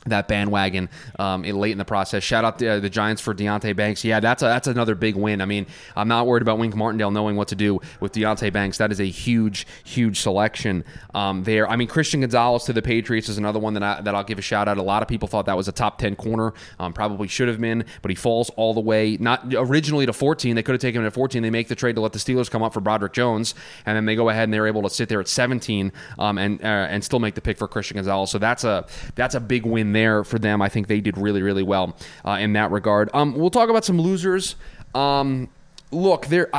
that 0.07 0.29
bandwagon 0.29 0.89
um, 1.19 1.43
late 1.43 1.73
in 1.73 1.79
the 1.79 1.85
process. 1.85 2.23
Shout 2.23 2.45
out 2.45 2.59
to 2.59 2.69
uh, 2.69 2.81
the 2.81 2.91
Giants 2.91 3.23
for 3.23 3.35
Deonte 3.35 3.75
Banks. 3.77 4.05
Yeah, 4.05 4.21
that's 4.21 4.43
a, 4.43 4.47
that's 4.47 4.67
another 4.67 4.95
big 4.95 5.17
win. 5.17 5.41
I 5.41 5.45
mean, 5.45 5.67
I'm 5.97 6.09
not 6.09 6.27
worried 6.27 6.43
about 6.43 6.59
Wink 6.59 6.75
Martindale 6.75 7.11
knowing 7.11 7.37
what 7.37 7.49
to 7.49 7.55
do 7.55 7.81
with 8.01 8.13
Deonte 8.13 8.53
Banks. 8.53 8.79
That 8.79 8.93
is 8.93 9.01
a 9.01 9.05
huge, 9.05 9.67
huge 9.85 10.21
selection 10.21 10.85
um, 11.15 11.45
there. 11.45 11.69
I 11.69 11.77
mean, 11.77 11.89
Christian 11.89 12.21
Gonzalez 12.21 12.65
to 12.65 12.73
the 12.73 12.83
Patriots 12.83 13.29
is 13.29 13.39
another 13.39 13.59
one 13.59 13.75
that 13.75 13.83
I, 13.83 14.01
that 14.03 14.15
I'll 14.15 14.25
give 14.25 14.39
a 14.39 14.43
shout 14.43 14.69
out. 14.69 14.79
A 14.79 14.83
lot 14.83 15.03
of 15.03 15.09
people 15.09 15.29
thought 15.29 15.47
that 15.47 15.57
was 15.57 15.69
a 15.69 15.73
top 15.73 15.99
10 15.99 16.17
corner. 16.17 16.53
Um, 16.79 16.93
probably 16.93 17.29
should 17.29 17.49
have 17.49 17.61
been, 17.61 17.85
but 18.03 18.11
he 18.11 18.15
falls 18.15 18.51
all 18.51 18.75
the 18.75 18.81
way. 18.81 19.17
Not 19.17 19.53
originally 19.55 20.07
to 20.07 20.13
14. 20.13 20.55
They 20.55 20.63
could 20.63 20.73
have 20.73 20.81
taken 20.81 21.01
him 21.01 21.07
at 21.07 21.15
14. 21.15 21.43
They 21.43 21.51
make 21.51 21.69
the 21.69 21.75
trade 21.75 21.97
to 21.97 22.01
let 22.01 22.13
the 22.13 22.19
Steelers 22.19 22.51
come 22.51 22.63
up 22.63 22.75
for 22.75 22.81
Broderick 22.81 23.13
Jones, 23.13 23.55
and 23.87 23.97
then 23.97 24.05
they 24.05 24.17
go 24.17 24.29
ahead 24.29 24.45
and 24.45 24.55
they're 24.55 24.67
able 24.67 24.83
to 24.83 24.91
sit 24.91 25.09
there 25.09 25.21
at 25.21 25.29
17 25.29 25.93
um, 26.19 26.39
and 26.39 26.63
uh, 26.63 26.67
and 26.67 27.03
still 27.05 27.19
make 27.21 27.35
the 27.35 27.41
pick 27.41 27.59
for 27.59 27.69
Christian 27.69 27.97
Gonzalez. 27.97 28.31
So 28.31 28.39
that's 28.39 28.65
a 28.65 28.87
that's 29.15 29.35
a 29.35 29.41
big 29.41 29.65
win 29.65 29.93
there 29.95 30.25
for 30.25 30.39
them. 30.39 30.61
I 30.61 30.69
think 30.69 30.89
they 30.89 31.01
did 31.01 31.17
really, 31.17 31.41
really 31.41 31.63
well 31.63 31.97
uh, 32.25 32.33
in 32.33 32.53
that 32.53 32.71
regard. 32.71 33.09
Um, 33.15 33.35
we'll 33.35 33.51
talk 33.51 33.71
about 33.71 33.85
some 33.85 33.99
losers. 33.99 34.57
Um, 34.95 35.49
look, 35.91 36.27
there. 36.27 36.51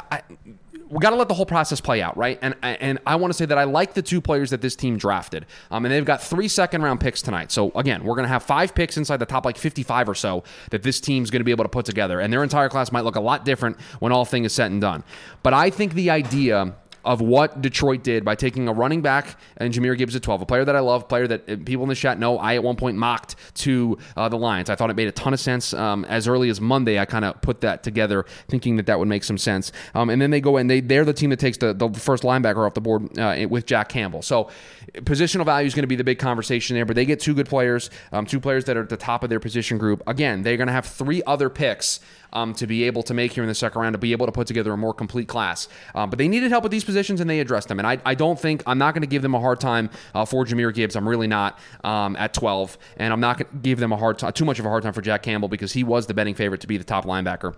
we 0.90 1.00
got 1.00 1.10
to 1.10 1.16
let 1.16 1.28
the 1.28 1.34
whole 1.34 1.46
process 1.46 1.82
play 1.82 2.02
out, 2.02 2.16
right? 2.16 2.38
And 2.42 2.56
and 2.62 3.00
I 3.06 3.16
want 3.16 3.32
to 3.34 3.38
say 3.38 3.46
that 3.46 3.58
I 3.58 3.64
like 3.64 3.94
the 3.94 4.02
two 4.02 4.22
players 4.22 4.52
that 4.52 4.62
this 4.62 4.76
team 4.76 4.98
drafted, 4.98 5.46
um, 5.72 5.86
and 5.86 5.94
they've 5.94 6.06
got 6.06 6.22
three 6.22 6.48
second 6.48 6.82
round 6.82 7.00
picks 7.00 7.22
tonight. 7.22 7.52
So 7.52 7.72
again, 7.76 8.04
we're 8.04 8.16
going 8.16 8.26
to 8.26 8.30
have 8.30 8.44
five 8.44 8.76
picks 8.76 8.98
inside 8.98 9.18
the 9.18 9.26
top 9.26 9.46
like 9.46 9.58
55 9.58 10.10
or 10.10 10.16
so 10.16 10.44
that 10.72 10.84
this 10.84 11.00
team's 11.00 11.32
going 11.32 11.40
to 11.40 11.46
be 11.46 11.52
able 11.52 11.66
to 11.66 11.70
put 11.70 11.86
together, 11.86 12.20
and 12.20 12.32
their 12.32 12.44
entire 12.44 12.70
class 12.70 12.92
might 12.92 13.04
look 13.04 13.16
a 13.16 13.22
lot 13.22 13.46
different 13.46 13.80
when 14.00 14.12
all 14.12 14.26
thing 14.26 14.46
is 14.46 14.54
said 14.54 14.72
and 14.72 14.82
done. 14.82 15.04
But 15.44 15.54
I 15.54 15.70
think 15.70 15.94
the 15.94 16.10
idea 16.10 16.76
of 17.06 17.22
what 17.22 17.62
Detroit 17.62 18.04
did 18.04 18.26
by 18.26 18.36
taking 18.36 18.68
a 18.68 18.74
running 18.74 19.02
back 19.02 19.38
and 19.58 19.72
Jahmyr 19.72 19.98
Gibbs 19.98 20.16
at 20.16 20.24
12, 20.24 20.42
a 20.42 20.46
player 20.46 20.66
that 20.66 20.76
I 20.76 20.80
love, 20.80 21.08
player 21.08 21.28
that 21.28 21.50
uh, 21.50 21.56
people 21.64 21.84
in 21.84 21.90
the 21.90 21.96
chat 21.96 22.20
know 22.20 22.38
I 22.40 22.56
at 22.56 22.64
one 22.64 22.76
point 22.76 22.98
mocked 22.98 23.36
to 23.56 23.98
uh, 24.18 24.28
the 24.28 24.38
Lions. 24.38 24.70
I 24.70 24.76
thought 24.76 24.90
it 24.90 24.96
made 24.96 25.08
a 25.08 25.12
ton 25.12 25.34
of 25.34 25.40
sense. 25.40 25.74
Um, 25.74 26.04
as 26.06 26.28
early 26.28 26.50
as 26.50 26.60
Monday, 26.60 27.00
I 27.00 27.06
kind 27.06 27.24
of 27.24 27.40
put 27.42 27.62
that 27.62 27.84
together, 27.84 28.26
thinking 28.48 28.76
that 28.78 28.88
that 28.88 28.98
would 28.98 29.08
make 29.08 29.24
some 29.24 29.38
sense. 29.38 29.72
Um, 29.94 30.10
and 30.10 30.22
then 30.22 30.32
they 30.32 30.42
go 30.42 30.58
in, 30.58 30.68
they 30.68 30.82
they're 30.82 31.06
the 31.06 31.14
team 31.14 31.30
that 31.30 31.40
takes 31.40 31.58
the, 31.60 31.74
the 31.74 31.90
first 31.90 32.24
linebacker 32.24 32.66
off 32.66 32.74
the 32.74 32.82
board 32.82 33.18
uh, 33.20 33.48
with 33.48 33.68
Jack 33.68 33.90
Campbell. 33.90 34.24
So 34.24 34.50
positional 34.96 35.46
value 35.46 35.68
is 35.68 35.76
going 35.76 35.84
to 35.84 35.88
be 35.88 35.96
the 35.96 36.04
big 36.04 36.18
conversation 36.18 36.76
there. 36.76 36.86
But 36.86 36.96
they 36.96 37.06
get 37.06 37.20
two 37.20 37.36
good 37.36 37.48
players, 37.48 37.92
um, 38.12 38.26
two 38.26 38.40
players 38.40 38.66
that 38.66 38.78
are 38.78 38.84
at 38.84 38.90
the 38.90 38.98
top 38.98 39.24
of 39.24 39.30
their 39.30 39.40
position 39.40 39.78
group. 39.78 40.02
Again, 40.08 40.42
they're 40.42 40.58
going 40.58 40.68
to 40.68 40.74
have 40.74 40.88
three 40.88 41.22
other 41.28 41.50
picks 41.50 42.00
um, 42.34 42.54
to 42.56 42.68
be 42.68 42.84
able 42.84 43.04
to 43.04 43.14
make 43.14 43.34
here 43.34 43.44
in 43.44 43.48
the 43.48 43.56
second 43.56 43.82
round 43.82 43.94
to 43.94 44.00
be 44.00 44.12
able 44.12 44.26
to 44.26 44.32
put 44.32 44.48
together 44.48 44.74
a 44.74 44.78
more 44.78 44.94
complete 44.94 45.28
class. 45.28 45.68
Um, 45.94 46.10
but 46.10 46.18
they 46.18 46.28
needed 46.28 46.52
help 46.52 46.64
with 46.64 46.72
these 46.72 46.84
positions 46.84 46.95
and 46.96 47.30
they 47.30 47.40
addressed 47.40 47.68
them. 47.68 47.80
And 47.80 47.88
I, 47.88 48.00
I 48.06 48.16
don't 48.16 48.40
think 48.40 48.64
I'm 48.66 48.78
not 48.78 48.94
going 48.94 49.02
to 49.02 49.08
give 49.08 49.22
them 49.22 49.36
a 49.36 49.40
hard 49.40 49.60
time 49.60 49.90
uh, 50.14 50.26
for 50.26 50.46
Jahmyr 50.46 50.74
Gibbs. 50.74 50.96
I'm 50.96 51.08
really 51.08 51.28
not 51.28 51.60
um, 51.84 52.16
at 52.16 52.34
12, 52.34 52.78
and 52.98 53.14
I'm 53.14 53.20
not 53.20 53.38
going 53.38 53.52
to 53.52 53.58
give 53.58 53.80
them 53.80 53.92
a 53.92 53.98
hard 53.98 54.20
time, 54.20 54.34
too 54.34 54.46
much 54.46 54.60
of 54.60 54.66
a 54.66 54.70
hard 54.70 54.84
time 54.84 54.94
for 54.94 55.02
Jack 55.02 55.24
Campbell 55.24 55.50
because 55.50 55.74
he 55.74 55.84
was 55.84 56.08
the 56.08 56.14
betting 56.14 56.36
favorite 56.36 56.62
to 56.62 56.68
be 56.68 56.78
the 56.78 56.84
top 56.84 57.06
linebacker 57.06 57.56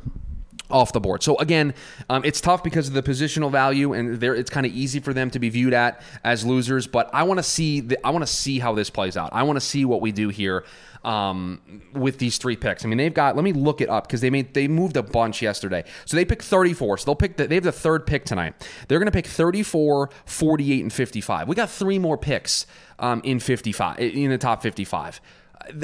off 0.70 0.94
the 0.94 1.00
board. 1.00 1.24
So 1.24 1.38
again, 1.38 1.74
um, 2.10 2.24
it's 2.26 2.42
tough 2.42 2.64
because 2.64 2.88
of 2.88 2.94
the 2.94 3.04
positional 3.04 3.52
value, 3.52 3.94
and 3.94 4.22
it's 4.22 4.50
kind 4.50 4.66
of 4.66 4.74
easy 4.74 5.00
for 5.00 5.14
them 5.14 5.30
to 5.32 5.40
be 5.40 5.50
viewed 5.50 5.74
at 5.74 6.02
as 6.24 6.46
losers. 6.46 6.88
But 6.88 7.10
I 7.14 7.24
want 7.24 7.40
to 7.40 7.44
see 7.44 7.80
the, 7.82 8.06
I 8.06 8.12
want 8.12 8.24
to 8.24 8.32
see 8.32 8.60
how 8.60 8.74
this 8.74 8.90
plays 8.90 9.18
out. 9.18 9.30
I 9.34 9.44
want 9.44 9.58
to 9.58 9.62
see 9.62 9.86
what 9.86 10.02
we 10.02 10.12
do 10.12 10.30
here 10.30 10.66
um, 11.04 11.62
with 11.94 12.18
these 12.18 12.38
three 12.38 12.56
picks. 12.56 12.84
I 12.84 12.88
mean, 12.88 12.98
they've 12.98 13.14
got. 13.14 13.36
Let 13.36 13.44
me 13.44 13.54
look 13.54 13.82
it 13.82 13.90
up 13.90 14.08
because 14.08 14.22
they 14.22 14.30
made 14.30 14.54
they 14.54 14.68
moved 14.68 14.98
a 14.98 15.04
bunch 15.04 15.42
yesterday. 15.42 15.84
So 16.06 16.18
they 16.18 16.26
picked 16.26 16.44
34. 16.44 17.00
So 17.00 17.06
they'll 17.06 17.16
pick. 17.16 17.38
The, 17.38 17.48
they 17.48 17.56
have 17.56 17.64
the 17.64 17.72
third 17.72 18.06
pick 18.06 18.26
tonight. 18.26 18.68
They're 18.88 19.00
going 19.00 19.08
to 19.08 19.12
pick 19.12 19.28
34, 19.28 20.10
48, 20.26 20.82
and 20.82 20.94
55. 20.94 21.48
We 21.48 21.56
got 21.56 21.70
three 21.70 22.00
more 22.00 22.18
picks 22.18 22.66
um, 23.00 23.22
in 23.24 23.40
55 23.40 24.00
in 24.00 24.30
the 24.30 24.38
top 24.38 24.62
55 24.62 25.22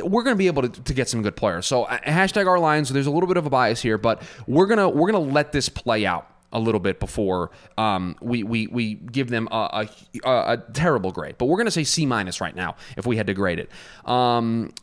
we're 0.04 0.24
going 0.24 0.36
to 0.36 0.38
be 0.38 0.48
able 0.48 0.64
to, 0.64 0.70
to, 0.70 0.94
get 0.94 1.10
some 1.10 1.22
good 1.22 1.36
players. 1.36 1.66
So 1.66 1.84
uh, 1.84 1.98
hashtag 2.00 2.48
our 2.48 2.60
lines. 2.60 2.90
There's 2.90 3.08
a 3.08 3.12
little 3.12 3.28
bit 3.28 3.38
of 3.38 3.46
a 3.46 3.50
bias 3.50 3.82
here, 3.82 3.98
but 3.98 4.22
we're 4.48 4.68
gonna 4.68 4.90
we're 4.90 5.12
gonna 5.12 5.24
let 5.24 5.52
this 5.52 5.70
play 5.70 6.06
out 6.06 6.30
a 6.54 6.60
little 6.60 6.80
bit 6.80 7.00
before 7.00 7.52
um, 7.78 8.16
we, 8.22 8.44
we 8.44 8.68
we 8.68 8.94
give 8.94 9.30
them 9.30 9.48
a, 9.52 9.88
a, 10.24 10.30
a 10.30 10.58
terrible 10.74 11.12
grade. 11.12 11.36
But 11.38 11.46
we're 11.46 11.58
going 11.58 11.66
to 11.66 11.72
say 11.72 11.84
C 11.84 12.06
minus 12.06 12.40
right 12.40 12.56
now 12.56 12.76
if 12.96 13.06
we 13.06 13.18
had 13.18 13.28
to 13.28 13.34
grade 13.34 13.60
it. 13.60 13.70
Um, 14.10 14.74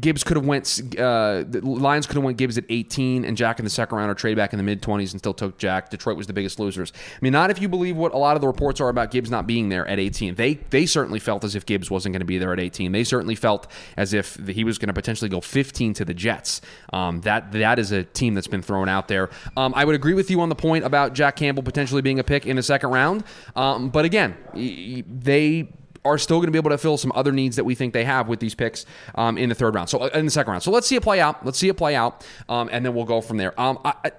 Gibbs 0.00 0.24
could 0.24 0.36
have 0.36 0.46
went. 0.46 0.80
Uh, 0.98 1.44
the 1.46 1.60
Lions 1.62 2.06
could 2.06 2.16
have 2.16 2.24
went 2.24 2.38
Gibbs 2.38 2.58
at 2.58 2.64
18 2.68 3.24
and 3.24 3.36
Jack 3.36 3.58
in 3.58 3.64
the 3.64 3.70
second 3.70 3.98
round 3.98 4.10
or 4.10 4.14
trade 4.14 4.36
back 4.36 4.52
in 4.52 4.56
the 4.56 4.62
mid 4.62 4.82
20s 4.82 5.12
and 5.12 5.20
still 5.20 5.34
took 5.34 5.58
Jack. 5.58 5.90
Detroit 5.90 6.16
was 6.16 6.26
the 6.26 6.32
biggest 6.32 6.58
losers. 6.58 6.92
I 6.94 7.18
mean, 7.20 7.32
not 7.32 7.50
if 7.50 7.60
you 7.60 7.68
believe 7.68 7.96
what 7.96 8.12
a 8.12 8.18
lot 8.18 8.36
of 8.36 8.40
the 8.40 8.46
reports 8.46 8.80
are 8.80 8.88
about 8.88 9.10
Gibbs 9.10 9.30
not 9.30 9.46
being 9.46 9.68
there 9.68 9.86
at 9.86 9.98
18. 9.98 10.34
They 10.34 10.54
they 10.54 10.86
certainly 10.86 11.18
felt 11.18 11.44
as 11.44 11.54
if 11.54 11.66
Gibbs 11.66 11.90
wasn't 11.90 12.12
going 12.12 12.20
to 12.20 12.26
be 12.26 12.38
there 12.38 12.52
at 12.52 12.60
18. 12.60 12.92
They 12.92 13.04
certainly 13.04 13.34
felt 13.34 13.66
as 13.96 14.12
if 14.12 14.36
he 14.46 14.64
was 14.64 14.78
going 14.78 14.88
to 14.88 14.94
potentially 14.94 15.28
go 15.28 15.40
15 15.40 15.94
to 15.94 16.04
the 16.04 16.14
Jets. 16.14 16.60
Um, 16.92 17.20
that 17.22 17.52
that 17.52 17.78
is 17.78 17.92
a 17.92 18.04
team 18.04 18.34
that's 18.34 18.46
been 18.46 18.62
thrown 18.62 18.88
out 18.88 19.08
there. 19.08 19.30
Um, 19.56 19.72
I 19.76 19.84
would 19.84 19.94
agree 19.94 20.14
with 20.14 20.30
you 20.30 20.40
on 20.40 20.48
the 20.48 20.54
point 20.54 20.84
about 20.84 21.14
Jack 21.14 21.36
Campbell 21.36 21.62
potentially 21.62 22.02
being 22.02 22.18
a 22.18 22.24
pick 22.24 22.46
in 22.46 22.56
the 22.56 22.62
second 22.62 22.90
round. 22.90 23.24
Um, 23.56 23.90
but 23.90 24.04
again, 24.04 24.36
they 24.54 25.68
are 26.08 26.18
still 26.18 26.38
going 26.38 26.46
to 26.46 26.52
be 26.52 26.58
able 26.58 26.70
to 26.70 26.78
fill 26.78 26.96
some 26.96 27.12
other 27.14 27.32
needs 27.32 27.56
that 27.56 27.64
we 27.64 27.74
think 27.74 27.92
they 27.92 28.04
have 28.04 28.28
with 28.28 28.40
these 28.40 28.54
picks 28.54 28.86
um, 29.14 29.38
in 29.38 29.48
the 29.48 29.54
third 29.54 29.74
round. 29.74 29.88
So 29.88 29.98
uh, 30.00 30.10
in 30.14 30.24
the 30.24 30.30
second 30.30 30.50
round. 30.50 30.62
So 30.62 30.70
let's 30.70 30.86
see 30.86 30.96
it 30.96 31.02
play 31.02 31.20
out. 31.20 31.44
Let's 31.44 31.58
see 31.58 31.68
it 31.68 31.76
play 31.76 31.94
out, 31.94 32.26
um, 32.48 32.68
and 32.72 32.84
then 32.84 32.94
we'll 32.94 33.04
go 33.04 33.20
from 33.20 33.36
there. 33.36 33.58
Um, 33.60 33.78
I, 33.84 33.94
I, 34.04 34.12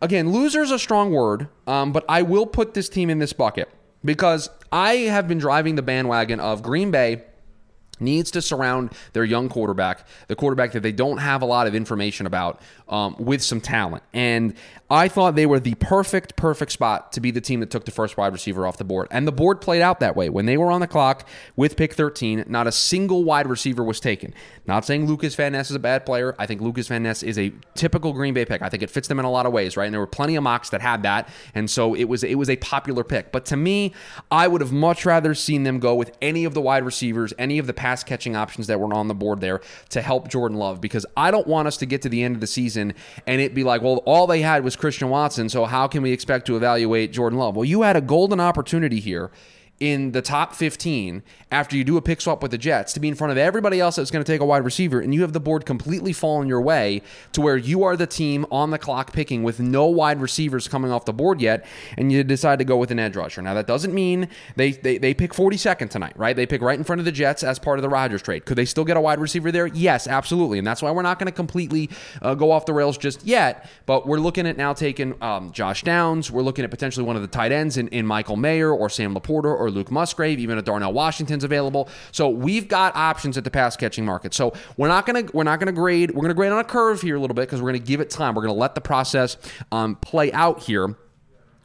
again, 0.00 0.32
loser 0.32 0.62
is 0.62 0.70
a 0.70 0.78
strong 0.78 1.12
word, 1.12 1.48
um, 1.66 1.92
but 1.92 2.04
I 2.08 2.22
will 2.22 2.46
put 2.46 2.74
this 2.74 2.88
team 2.88 3.10
in 3.10 3.18
this 3.18 3.32
bucket 3.32 3.68
because 4.04 4.50
I 4.70 4.94
have 4.94 5.28
been 5.28 5.38
driving 5.38 5.74
the 5.74 5.82
bandwagon 5.82 6.40
of 6.40 6.62
Green 6.62 6.90
Bay 6.90 7.22
needs 8.02 8.30
to 8.32 8.42
surround 8.42 8.92
their 9.12 9.24
young 9.24 9.48
quarterback, 9.48 10.06
the 10.28 10.36
quarterback 10.36 10.72
that 10.72 10.82
they 10.82 10.92
don't 10.92 11.18
have 11.18 11.42
a 11.42 11.46
lot 11.46 11.66
of 11.66 11.74
information 11.74 12.26
about, 12.26 12.60
um, 12.88 13.16
with 13.18 13.42
some 13.42 13.60
talent. 13.60 14.02
And 14.12 14.54
I 14.90 15.08
thought 15.08 15.36
they 15.36 15.46
were 15.46 15.58
the 15.58 15.74
perfect, 15.76 16.36
perfect 16.36 16.70
spot 16.70 17.12
to 17.12 17.20
be 17.20 17.30
the 17.30 17.40
team 17.40 17.60
that 17.60 17.70
took 17.70 17.86
the 17.86 17.90
first 17.90 18.18
wide 18.18 18.32
receiver 18.32 18.66
off 18.66 18.76
the 18.76 18.84
board. 18.84 19.08
And 19.10 19.26
the 19.26 19.32
board 19.32 19.62
played 19.62 19.80
out 19.80 20.00
that 20.00 20.14
way. 20.16 20.28
When 20.28 20.44
they 20.44 20.58
were 20.58 20.70
on 20.70 20.82
the 20.82 20.86
clock 20.86 21.26
with 21.56 21.76
pick 21.76 21.94
13, 21.94 22.44
not 22.46 22.66
a 22.66 22.72
single 22.72 23.24
wide 23.24 23.46
receiver 23.46 23.82
was 23.82 24.00
taken. 24.00 24.34
Not 24.66 24.84
saying 24.84 25.06
Lukas 25.06 25.34
Van 25.34 25.52
Ness 25.52 25.70
is 25.70 25.76
a 25.76 25.80
bad 25.80 26.04
player. 26.04 26.34
I 26.38 26.46
think 26.46 26.60
Lukas 26.60 26.88
Van 26.88 27.02
Ness 27.02 27.22
is 27.22 27.38
a 27.38 27.52
typical 27.74 28.12
Green 28.12 28.34
Bay 28.34 28.44
pick. 28.44 28.62
I 28.62 28.68
think 28.68 28.82
it 28.82 28.90
fits 28.90 29.08
them 29.08 29.18
in 29.18 29.24
a 29.24 29.30
lot 29.30 29.46
of 29.46 29.52
ways, 29.52 29.76
right? 29.76 29.86
And 29.86 29.94
there 29.94 30.00
were 30.00 30.06
plenty 30.06 30.36
of 30.36 30.42
mocks 30.42 30.70
that 30.70 30.80
had 30.80 31.02
that. 31.02 31.28
And 31.54 31.70
so 31.70 31.94
it 31.94 32.04
was 32.04 32.22
it 32.22 32.36
was 32.36 32.50
a 32.50 32.56
popular 32.56 33.04
pick. 33.04 33.32
But 33.32 33.44
to 33.46 33.56
me, 33.56 33.92
I 34.30 34.48
would 34.48 34.60
have 34.60 34.72
much 34.72 35.04
rather 35.04 35.34
seen 35.34 35.64
them 35.64 35.80
go 35.80 35.94
with 35.94 36.16
any 36.22 36.44
of 36.44 36.54
the 36.54 36.60
wide 36.60 36.84
receivers, 36.84 37.34
any 37.38 37.58
of 37.58 37.66
the 37.66 37.74
pass 37.74 37.91
catching 38.00 38.36
options 38.36 38.66
that 38.68 38.80
weren't 38.80 38.92
on 38.92 39.08
the 39.08 39.14
board 39.14 39.40
there 39.40 39.60
to 39.90 40.00
help 40.00 40.28
Jordan 40.28 40.58
Love 40.58 40.80
because 40.80 41.04
I 41.16 41.30
don't 41.30 41.46
want 41.46 41.68
us 41.68 41.76
to 41.78 41.86
get 41.86 42.02
to 42.02 42.08
the 42.08 42.22
end 42.22 42.36
of 42.36 42.40
the 42.40 42.46
season 42.46 42.94
and 43.26 43.40
it 43.40 43.54
be 43.54 43.64
like, 43.64 43.82
well, 43.82 43.96
all 44.06 44.26
they 44.26 44.40
had 44.40 44.64
was 44.64 44.76
Christian 44.76 45.08
Watson, 45.08 45.48
so 45.48 45.64
how 45.64 45.88
can 45.88 46.02
we 46.02 46.12
expect 46.12 46.46
to 46.46 46.56
evaluate 46.56 47.12
Jordan 47.12 47.38
Love? 47.38 47.56
Well, 47.56 47.64
you 47.64 47.82
had 47.82 47.96
a 47.96 48.00
golden 48.00 48.40
opportunity 48.40 49.00
here 49.00 49.30
in 49.82 50.12
the 50.12 50.22
top 50.22 50.54
15 50.54 51.24
after 51.50 51.76
you 51.76 51.82
do 51.82 51.96
a 51.96 52.00
pick 52.00 52.20
swap 52.20 52.40
with 52.40 52.52
the 52.52 52.56
Jets 52.56 52.92
to 52.92 53.00
be 53.00 53.08
in 53.08 53.16
front 53.16 53.32
of 53.32 53.36
everybody 53.36 53.80
else 53.80 53.96
that's 53.96 54.12
going 54.12 54.24
to 54.24 54.32
take 54.32 54.40
a 54.40 54.44
wide 54.44 54.64
receiver, 54.64 55.00
and 55.00 55.12
you 55.12 55.22
have 55.22 55.32
the 55.32 55.40
board 55.40 55.66
completely 55.66 56.12
fallen 56.12 56.46
your 56.46 56.60
way 56.60 57.02
to 57.32 57.40
where 57.40 57.56
you 57.56 57.82
are 57.82 57.96
the 57.96 58.06
team 58.06 58.46
on 58.52 58.70
the 58.70 58.78
clock 58.78 59.12
picking 59.12 59.42
with 59.42 59.58
no 59.58 59.86
wide 59.86 60.20
receivers 60.20 60.68
coming 60.68 60.92
off 60.92 61.04
the 61.04 61.12
board 61.12 61.40
yet, 61.40 61.66
and 61.98 62.12
you 62.12 62.22
decide 62.22 62.60
to 62.60 62.64
go 62.64 62.76
with 62.76 62.92
an 62.92 63.00
edge 63.00 63.16
rusher. 63.16 63.42
Now, 63.42 63.54
that 63.54 63.66
doesn't 63.66 63.92
mean 63.92 64.28
they, 64.54 64.70
they, 64.70 64.98
they 64.98 65.14
pick 65.14 65.32
42nd 65.32 65.90
tonight, 65.90 66.12
right? 66.16 66.36
They 66.36 66.46
pick 66.46 66.62
right 66.62 66.78
in 66.78 66.84
front 66.84 67.00
of 67.00 67.04
the 67.04 67.10
Jets 67.10 67.42
as 67.42 67.58
part 67.58 67.80
of 67.80 67.82
the 67.82 67.88
Rodgers 67.88 68.22
trade. 68.22 68.44
Could 68.44 68.56
they 68.56 68.64
still 68.64 68.84
get 68.84 68.96
a 68.96 69.00
wide 69.00 69.18
receiver 69.18 69.50
there? 69.50 69.66
Yes, 69.66 70.06
absolutely. 70.06 70.58
And 70.58 70.66
that's 70.66 70.80
why 70.80 70.92
we're 70.92 71.02
not 71.02 71.18
going 71.18 71.26
to 71.26 71.32
completely 71.32 71.90
uh, 72.22 72.36
go 72.36 72.52
off 72.52 72.66
the 72.66 72.72
rails 72.72 72.96
just 72.96 73.24
yet, 73.26 73.68
but 73.86 74.06
we're 74.06 74.20
looking 74.20 74.46
at 74.46 74.56
now 74.56 74.74
taking 74.74 75.20
um, 75.20 75.50
Josh 75.50 75.82
Downs. 75.82 76.30
We're 76.30 76.42
looking 76.42 76.64
at 76.64 76.70
potentially 76.70 77.04
one 77.04 77.16
of 77.16 77.22
the 77.22 77.28
tight 77.28 77.50
ends 77.50 77.76
in, 77.76 77.88
in 77.88 78.06
Michael 78.06 78.36
Mayer 78.36 78.72
or 78.72 78.88
Sam 78.88 79.16
LaPorta 79.16 79.46
or 79.46 79.71
Luke 79.72 79.90
Musgrave, 79.90 80.38
even 80.38 80.58
a 80.58 80.62
Darnell 80.62 80.92
Washington's 80.92 81.44
available. 81.44 81.88
So 82.12 82.28
we've 82.28 82.68
got 82.68 82.94
options 82.94 83.36
at 83.36 83.44
the 83.44 83.50
pass 83.50 83.76
catching 83.76 84.04
market. 84.04 84.34
So 84.34 84.52
we're 84.76 84.88
not 84.88 85.06
gonna 85.06 85.24
we're 85.32 85.44
not 85.44 85.58
gonna 85.58 85.72
grade. 85.72 86.12
We're 86.12 86.22
gonna 86.22 86.34
grade 86.34 86.52
on 86.52 86.58
a 86.58 86.64
curve 86.64 87.00
here 87.00 87.16
a 87.16 87.20
little 87.20 87.34
bit 87.34 87.42
because 87.42 87.60
we're 87.60 87.70
gonna 87.70 87.78
give 87.80 88.00
it 88.00 88.10
time. 88.10 88.34
We're 88.34 88.42
gonna 88.42 88.54
let 88.54 88.74
the 88.74 88.80
process 88.80 89.36
um, 89.70 89.96
play 89.96 90.32
out 90.32 90.60
here 90.60 90.96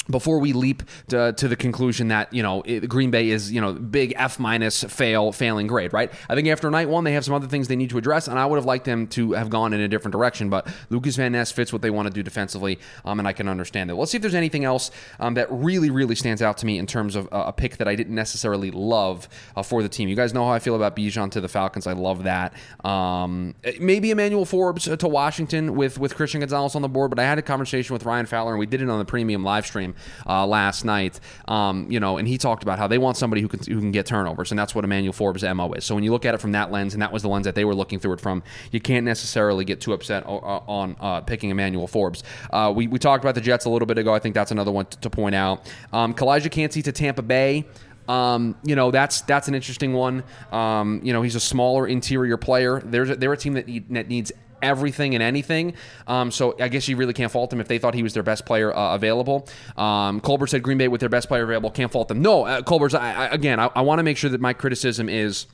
before 0.10 0.40
we 0.40 0.54
leap 0.54 0.84
to, 1.10 1.34
to, 1.34 1.48
the 1.48 1.56
conclusion 1.56 2.10
that 2.10 2.32
you 2.34 2.44
know 2.44 2.62
it, 2.66 2.88
Green 2.88 3.12
Bay 3.12 3.30
is 3.30 3.52
you 3.52 3.62
know 3.62 3.74
big 3.74 4.14
F 4.16 4.40
minus 4.40 4.84
fail 4.84 5.32
failing 5.32 5.68
grade, 5.68 5.94
right? 5.94 6.12
I 6.30 6.36
think 6.36 6.48
after 6.48 6.70
night 6.70 6.90
one 6.90 7.04
they 7.04 7.14
have 7.14 7.26
some 7.26 7.34
other 7.34 7.48
things 7.48 7.68
they 7.68 7.76
need 7.76 7.90
to 7.92 7.98
address, 7.98 8.28
and 8.28 8.40
I 8.40 8.46
would 8.46 8.58
have 8.58 8.66
liked 8.66 8.86
them 8.86 9.08
to 9.08 9.34
have 9.34 9.50
gone 9.50 9.74
in 9.74 9.80
a 9.82 9.88
different 9.88 10.14
direction. 10.14 10.50
But 10.50 10.68
Lukas 10.90 11.16
Van 11.16 11.32
Ness 11.32 11.52
fits 11.52 11.72
what 11.72 11.82
they 11.82 11.90
want 11.90 12.08
to 12.08 12.14
do 12.14 12.24
defensively, 12.24 12.80
um, 13.06 13.20
and 13.20 13.28
I 13.28 13.34
can 13.34 13.48
understand 13.48 13.90
that. 13.90 13.96
Let's 13.96 14.12
see 14.12 14.18
if 14.18 14.22
there's 14.22 14.36
anything 14.36 14.66
else 14.66 14.92
um, 15.20 15.34
that 15.36 15.48
really 15.52 15.90
really 15.90 16.16
stands 16.16 16.42
out 16.42 16.58
to 16.60 16.66
me 16.66 16.78
in 16.78 16.86
terms 16.86 17.16
of 17.16 17.28
uh, 17.32 17.46
a 17.48 17.54
pick 17.54 17.78
that 17.78 17.88
I 17.88 17.96
didn't 17.96 18.16
necessarily 18.16 18.72
love 18.72 19.28
uh, 19.56 19.64
for 19.64 19.84
the 19.84 19.90
team. 19.90 20.10
You 20.10 20.16
guys 20.16 20.34
know 20.34 20.46
how 20.46 20.54
I 20.54 20.60
feel 20.60 20.76
about 20.76 20.96
Bijan 20.96 21.32
to 21.32 21.42
the 21.42 21.48
Falcons. 21.48 21.88
I 21.88 21.94
love 21.94 22.24
that. 22.24 22.54
Um, 22.84 23.56
maybe 23.80 24.12
Emmanuel 24.12 24.46
Forbes 24.46 24.86
to 24.86 25.08
Washington 25.08 25.76
with 25.76 26.00
with 26.00 26.16
Christian 26.16 26.40
Gonzalez 26.42 26.76
on 26.76 26.82
the 26.82 26.90
board, 26.90 27.10
but 27.10 27.20
I 27.20 27.24
had 27.24 27.38
a 27.38 27.42
conversation 27.42 27.94
with 27.94 28.06
Ryan 28.06 28.26
Fowler 28.26 28.52
and 28.52 28.60
we 28.60 28.66
did 28.66 28.82
it 28.82 28.90
on 28.90 29.00
the 29.00 29.06
premium 29.06 29.44
live 29.44 29.66
stream 29.66 29.96
uh, 30.26 30.46
last 30.46 30.86
night. 30.86 31.20
Um, 31.48 31.90
you 31.90 32.00
know, 32.00 32.18
and 32.18 32.28
he 32.28 32.38
talked 32.38 32.64
about 32.64 32.80
how 32.80 32.88
they 32.88 32.98
want 32.98 33.18
somebody 33.18 33.42
who 33.42 33.48
can 33.48 33.60
who 33.60 33.80
can 33.80 33.92
get 33.92 34.06
turnovers, 34.06 34.52
and 34.52 34.60
that's 34.60 34.76
what 34.76 34.84
Emmanuel 34.84 35.14
Forbes' 35.14 35.44
mo 35.44 35.74
is. 35.74 35.86
So 35.86 35.96
when 35.96 36.04
you 36.04 36.12
look 36.12 36.26
at 36.26 36.34
it 36.34 36.42
from 36.42 36.52
that 36.54 36.72
lens, 36.72 36.94
and 36.94 37.02
that 37.02 37.12
was 37.12 37.22
the 37.22 37.30
lens 37.30 37.46
that 37.46 37.56
they 37.56 37.66
were 37.66 37.76
looking 37.76 38.00
through 38.00 38.14
it 38.14 38.22
from, 38.22 38.44
you 38.72 38.80
can't 38.80 39.06
necessarily 39.06 39.66
get 39.66 39.82
too 39.82 39.94
upset 39.94 40.24
on 40.26 40.96
uh, 41.00 41.22
picking 41.22 41.50
Emmanuel 41.50 41.88
Forbes. 41.88 42.24
Uh, 42.52 42.72
we 42.76 42.88
we 42.88 43.00
talked 43.00 43.24
about 43.24 43.36
the 43.36 43.42
Jets 43.42 43.66
a 43.66 43.70
little 43.70 43.86
bit 43.86 43.98
ago. 43.98 44.14
I 44.14 44.20
think 44.20 44.36
that's 44.36 44.52
another 44.52 44.72
one 44.72 44.86
to, 44.86 45.00
to 45.00 45.10
point 45.10 45.36
out. 45.36 45.72
Um, 45.94 46.14
Calijah 46.14 46.52
Kancey 46.52 46.82
to 46.84 46.92
Tampa 46.92 47.22
Bay. 47.22 47.66
Um, 48.08 48.56
you 48.64 48.76
know 48.76 48.92
that's 48.92 49.22
that's 49.22 49.48
an 49.48 49.56
interesting 49.56 49.94
one. 49.94 50.24
Um, 50.52 51.02
you 51.04 51.14
know 51.14 51.22
he's 51.22 51.36
a 51.36 51.40
smaller 51.40 51.88
interior 51.88 52.38
player. 52.38 52.82
There's 52.84 53.10
a, 53.10 53.16
they're 53.16 53.34
a 53.34 53.38
team 53.38 53.54
that, 53.54 53.68
need, 53.68 53.90
that 53.94 54.08
needs 54.08 54.32
everything 54.62 55.14
and 55.14 55.24
anything. 55.24 55.74
Um, 56.08 56.32
so 56.32 56.56
I 56.60 56.68
guess 56.68 56.88
you 56.88 56.98
really 56.98 57.14
can't 57.14 57.32
fault 57.32 57.50
them 57.50 57.60
if 57.60 57.68
they 57.68 57.78
thought 57.78 57.94
he 57.94 58.04
was 58.04 58.14
their 58.14 58.24
best 58.24 58.46
player 58.46 58.76
uh, 58.76 58.96
available. 58.96 59.48
Um, 59.76 60.20
Colbert 60.22 60.48
said 60.48 60.64
Green 60.64 60.78
Bay 60.78 60.88
with 60.88 61.00
their 61.00 61.10
best 61.10 61.28
player 61.28 61.44
available. 61.44 61.72
Can't 61.72 61.92
fault 61.92 62.08
them. 62.08 62.22
No, 62.22 62.46
uh, 62.46 62.62
Colbert's. 62.62 62.94
I, 62.94 63.14
I, 63.14 63.26
again, 63.28 63.60
I, 63.60 63.70
I 63.76 63.82
want 63.82 64.00
to 64.00 64.04
make 64.04 64.18
sure 64.18 64.30
that 64.30 64.42
my 64.42 64.54
criticism 64.54 65.10
is 65.10 65.48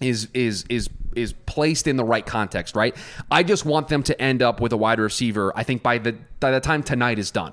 is 0.00 0.28
is 0.34 0.64
is 0.68 0.88
is 1.14 1.32
placed 1.32 1.86
in 1.86 1.96
the 1.96 2.04
right 2.04 2.26
context, 2.26 2.76
right? 2.76 2.94
I 3.30 3.42
just 3.42 3.64
want 3.64 3.88
them 3.88 4.02
to 4.04 4.20
end 4.20 4.42
up 4.42 4.60
with 4.60 4.72
a 4.72 4.76
wide 4.76 5.00
receiver. 5.00 5.52
I 5.56 5.62
think 5.62 5.82
by 5.82 5.98
the 5.98 6.16
by 6.40 6.50
the 6.50 6.60
time 6.60 6.82
tonight 6.82 7.18
is 7.18 7.30
done. 7.30 7.52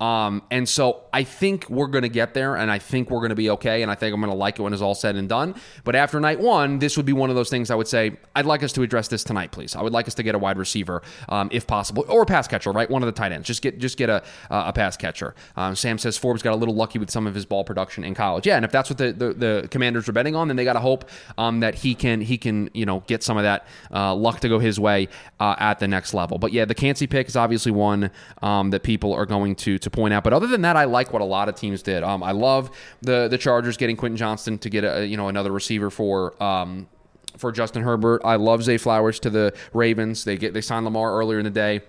Um, 0.00 0.42
and 0.50 0.68
so 0.68 1.04
I 1.12 1.24
think 1.24 1.70
we're 1.70 1.86
going 1.86 2.02
to 2.02 2.08
get 2.08 2.34
there, 2.34 2.56
and 2.56 2.70
I 2.70 2.78
think 2.78 3.10
we're 3.10 3.20
going 3.20 3.30
to 3.30 3.36
be 3.36 3.50
okay, 3.50 3.82
and 3.82 3.90
I 3.90 3.94
think 3.94 4.12
I'm 4.14 4.20
going 4.20 4.32
to 4.32 4.36
like 4.36 4.58
it 4.58 4.62
when 4.62 4.72
it's 4.72 4.82
all 4.82 4.94
said 4.94 5.16
and 5.16 5.28
done. 5.28 5.54
But 5.84 5.94
after 5.94 6.18
night 6.20 6.40
one, 6.40 6.78
this 6.78 6.96
would 6.96 7.06
be 7.06 7.12
one 7.12 7.30
of 7.30 7.36
those 7.36 7.50
things 7.50 7.70
I 7.70 7.74
would 7.74 7.88
say 7.88 8.16
I'd 8.34 8.46
like 8.46 8.62
us 8.62 8.72
to 8.72 8.82
address 8.82 9.08
this 9.08 9.22
tonight, 9.22 9.52
please. 9.52 9.76
I 9.76 9.82
would 9.82 9.92
like 9.92 10.08
us 10.08 10.14
to 10.14 10.22
get 10.22 10.34
a 10.34 10.38
wide 10.38 10.58
receiver, 10.58 11.02
um, 11.28 11.48
if 11.52 11.66
possible, 11.66 12.04
or 12.08 12.22
a 12.22 12.26
pass 12.26 12.48
catcher, 12.48 12.72
right? 12.72 12.90
One 12.90 13.02
of 13.02 13.06
the 13.06 13.12
tight 13.12 13.32
ends. 13.32 13.46
Just 13.46 13.62
get 13.62 13.78
just 13.78 13.96
get 13.96 14.10
a 14.10 14.22
a 14.50 14.72
pass 14.72 14.96
catcher. 14.96 15.34
Um, 15.56 15.76
Sam 15.76 15.98
says 15.98 16.18
Forbes 16.18 16.42
got 16.42 16.52
a 16.54 16.56
little 16.56 16.74
lucky 16.74 16.98
with 16.98 17.10
some 17.10 17.26
of 17.26 17.34
his 17.34 17.46
ball 17.46 17.64
production 17.64 18.04
in 18.04 18.14
college. 18.14 18.46
Yeah, 18.46 18.56
and 18.56 18.64
if 18.64 18.72
that's 18.72 18.90
what 18.90 18.98
the 18.98 19.12
the, 19.12 19.34
the 19.34 19.68
Commanders 19.70 20.08
are 20.08 20.12
betting 20.12 20.34
on, 20.34 20.48
then 20.48 20.56
they 20.56 20.64
got 20.64 20.74
to 20.74 20.80
hope 20.80 21.08
um, 21.38 21.60
that 21.60 21.76
he 21.76 21.94
can 21.94 22.20
he 22.20 22.36
can 22.36 22.68
you 22.74 22.84
know 22.84 23.04
get 23.06 23.22
some 23.22 23.36
of 23.36 23.44
that 23.44 23.66
uh, 23.92 24.14
luck 24.14 24.40
to 24.40 24.48
go 24.48 24.58
his 24.58 24.80
way 24.80 25.08
uh, 25.38 25.54
at 25.58 25.78
the 25.78 25.88
next 25.88 26.14
level. 26.14 26.38
But 26.38 26.52
yeah, 26.52 26.64
the 26.64 26.74
Kancey 26.74 27.06
pick 27.06 27.28
is 27.28 27.36
obviously 27.36 27.72
one 27.72 28.10
um, 28.42 28.70
that 28.70 28.82
people 28.82 29.12
are 29.12 29.26
going 29.26 29.54
to 29.56 29.78
to 29.84 29.90
point 29.90 30.12
out. 30.12 30.24
But 30.24 30.32
other 30.32 30.46
than 30.46 30.62
that, 30.62 30.76
I 30.76 30.84
like 30.84 31.12
what 31.12 31.22
a 31.22 31.24
lot 31.24 31.48
of 31.48 31.54
teams 31.54 31.82
did. 31.82 32.02
Um, 32.02 32.22
I 32.22 32.32
love 32.32 32.70
the 33.02 33.28
the 33.28 33.38
Chargers 33.38 33.76
getting 33.76 33.96
Quentin 33.96 34.16
Johnston 34.16 34.58
to 34.58 34.70
get 34.70 34.84
a 34.84 35.06
you 35.06 35.16
know 35.16 35.28
another 35.28 35.52
receiver 35.52 35.90
for 35.90 36.42
um, 36.42 36.88
for 37.36 37.52
Justin 37.52 37.82
Herbert. 37.82 38.22
I 38.24 38.36
love 38.36 38.62
Zay 38.62 38.78
Flowers 38.78 39.20
to 39.20 39.30
the 39.30 39.54
Ravens. 39.72 40.24
They 40.24 40.36
get 40.36 40.52
they 40.54 40.60
signed 40.60 40.84
Lamar 40.84 41.14
earlier 41.14 41.38
in 41.38 41.44
the 41.44 41.50
day. 41.50 41.80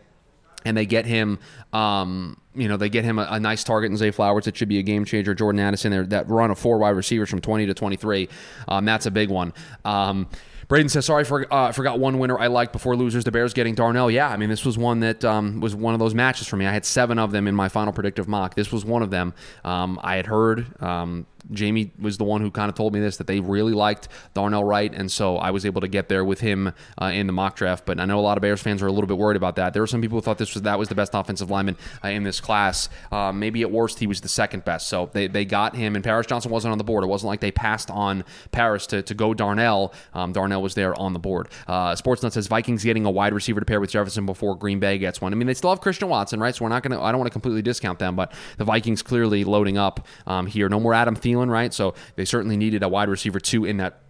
And 0.67 0.75
they 0.75 0.87
get 0.87 1.05
him, 1.05 1.37
um, 1.73 2.41
you 2.55 2.67
know, 2.67 2.75
they 2.75 2.89
get 2.89 3.03
him 3.03 3.19
a, 3.19 3.27
a, 3.29 3.39
nice 3.39 3.63
target 3.63 3.91
in 3.91 3.97
Zay 3.97 4.09
Flowers. 4.09 4.47
It 4.47 4.57
should 4.57 4.67
be 4.67 4.79
a 4.79 4.81
game 4.81 5.05
changer. 5.05 5.35
Jordan 5.35 5.59
Addison, 5.59 6.09
that 6.09 6.27
run 6.27 6.49
of 6.49 6.57
four 6.57 6.79
wide 6.79 6.95
receivers 6.95 7.29
from 7.29 7.39
20 7.39 7.67
to 7.67 7.75
23. 7.75 8.27
Um, 8.67 8.83
that's 8.83 9.05
a 9.05 9.11
big 9.11 9.29
one. 9.29 9.53
Um, 9.83 10.27
Braden 10.67 10.89
says, 10.89 11.05
"Sorry, 11.05 11.23
for, 11.23 11.51
uh, 11.53 11.71
forgot 11.71 11.99
one 11.99 12.19
winner 12.19 12.37
I 12.39 12.47
liked 12.47 12.73
before 12.73 12.95
losers. 12.95 13.23
The 13.23 13.31
Bears 13.31 13.53
getting 13.53 13.75
Darnell. 13.75 14.09
Yeah, 14.09 14.29
I 14.29 14.37
mean 14.37 14.49
this 14.49 14.65
was 14.65 14.77
one 14.77 15.01
that 15.01 15.23
um, 15.23 15.59
was 15.59 15.75
one 15.75 15.93
of 15.93 15.99
those 15.99 16.13
matches 16.13 16.47
for 16.47 16.57
me. 16.57 16.65
I 16.65 16.73
had 16.73 16.85
seven 16.85 17.19
of 17.19 17.31
them 17.31 17.47
in 17.47 17.55
my 17.55 17.69
final 17.69 17.93
predictive 17.93 18.27
mock. 18.27 18.55
This 18.55 18.71
was 18.71 18.85
one 18.85 19.01
of 19.01 19.11
them. 19.11 19.33
Um, 19.63 19.99
I 20.03 20.15
had 20.15 20.25
heard 20.25 20.81
um, 20.81 21.25
Jamie 21.51 21.91
was 21.99 22.17
the 22.17 22.23
one 22.23 22.41
who 22.41 22.51
kind 22.51 22.69
of 22.69 22.75
told 22.75 22.93
me 22.93 22.99
this 22.99 23.17
that 23.17 23.27
they 23.27 23.39
really 23.39 23.73
liked 23.73 24.07
Darnell 24.33 24.63
Wright, 24.63 24.93
and 24.93 25.11
so 25.11 25.37
I 25.37 25.51
was 25.51 25.65
able 25.65 25.81
to 25.81 25.87
get 25.87 26.09
there 26.09 26.23
with 26.23 26.39
him 26.39 26.73
uh, 27.01 27.05
in 27.05 27.27
the 27.27 27.33
mock 27.33 27.55
draft. 27.55 27.85
But 27.85 27.99
I 27.99 28.05
know 28.05 28.19
a 28.19 28.21
lot 28.21 28.37
of 28.37 28.41
Bears 28.41 28.61
fans 28.61 28.81
are 28.81 28.87
a 28.87 28.91
little 28.91 29.07
bit 29.07 29.17
worried 29.17 29.37
about 29.37 29.55
that. 29.57 29.73
There 29.73 29.81
were 29.81 29.87
some 29.87 30.01
people 30.01 30.17
who 30.17 30.21
thought 30.21 30.37
this 30.37 30.53
was 30.53 30.63
that 30.63 30.79
was 30.79 30.89
the 30.89 30.95
best 30.95 31.13
offensive 31.13 31.49
lineman 31.49 31.77
uh, 32.03 32.09
in 32.09 32.23
this 32.23 32.39
class. 32.39 32.89
Uh, 33.11 33.31
maybe 33.31 33.61
at 33.61 33.71
worst 33.71 33.99
he 33.99 34.07
was 34.07 34.21
the 34.21 34.29
second 34.29 34.65
best. 34.65 34.87
So 34.87 35.09
they, 35.13 35.27
they 35.27 35.45
got 35.45 35.75
him, 35.75 35.95
and 35.95 36.03
Paris 36.03 36.27
Johnson 36.27 36.51
wasn't 36.51 36.71
on 36.71 36.77
the 36.77 36.83
board. 36.83 37.03
It 37.03 37.07
wasn't 37.07 37.27
like 37.27 37.39
they 37.39 37.51
passed 37.51 37.89
on 37.89 38.23
Paris 38.51 38.87
to, 38.87 39.01
to 39.01 39.13
go 39.13 39.33
Darnell. 39.33 39.93
Um, 40.13 40.33
Darnell 40.33 40.61
was 40.61 40.75
there 40.75 40.99
on 40.99 41.13
the 41.13 41.19
board. 41.19 41.49
Uh, 41.67 41.93
Sportsnet 41.93 42.31
says 42.31 42.47
Vikings 42.47 42.83
getting 42.83 43.05
a 43.05 43.11
wide 43.11 43.33
receiver 43.33 43.59
to 43.59 43.65
pair 43.65 43.79
with 43.79 43.91
Jefferson 43.91 44.25
before 44.25 44.55
Green 44.55 44.79
Bay 44.79 44.97
gets 44.97 45.21
one. 45.21 45.33
I 45.33 45.35
mean 45.35 45.47
they 45.47 45.53
still 45.53 45.69
have 45.69 45.81
Christian 45.81 46.09
Watson, 46.09 46.39
right? 46.39 46.55
So 46.55 46.65
we're 46.65 46.69
not 46.69 46.83
gonna. 46.83 47.01
I 47.01 47.11
don't 47.11 47.19
want 47.19 47.27
to 47.27 47.33
completely 47.33 47.61
discount 47.61 47.99
them, 47.99 48.15
but 48.15 48.31
the 48.57 48.63
Vikings 48.63 49.01
clearly 49.01 49.43
loading 49.43 49.77
up 49.77 50.07
um, 50.27 50.47
here. 50.47 50.69
No 50.69 50.79
more 50.79 50.93
Adam 50.93 51.15
Thielen, 51.15 51.34
right? 51.35 51.73
So 51.73 51.93
they 52.15 52.25
certainly 52.25 52.57
needed 52.57 52.83
a 52.83 52.89
wide 52.89 53.09
receiver 53.09 53.39
too 53.39 53.65
in 53.65 53.77
that 53.77 54.01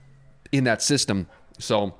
in 0.51 0.63
that 0.65 0.81
system. 0.81 1.27
So 1.59 1.95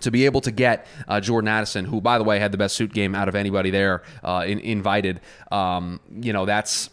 to 0.00 0.10
be 0.10 0.24
able 0.24 0.40
to 0.42 0.50
get 0.50 0.86
uh, 1.08 1.20
Jordan 1.20 1.48
Addison, 1.48 1.84
who 1.84 2.00
by 2.00 2.18
the 2.18 2.24
way 2.24 2.38
had 2.38 2.52
the 2.52 2.58
best 2.58 2.76
suit 2.76 2.92
game 2.92 3.14
out 3.14 3.28
of 3.28 3.34
anybody 3.34 3.70
there, 3.70 4.02
uh, 4.22 4.44
in, 4.46 4.58
invited. 4.60 5.20
Um, 5.50 6.00
you 6.20 6.32
know 6.32 6.46
that's 6.46 6.90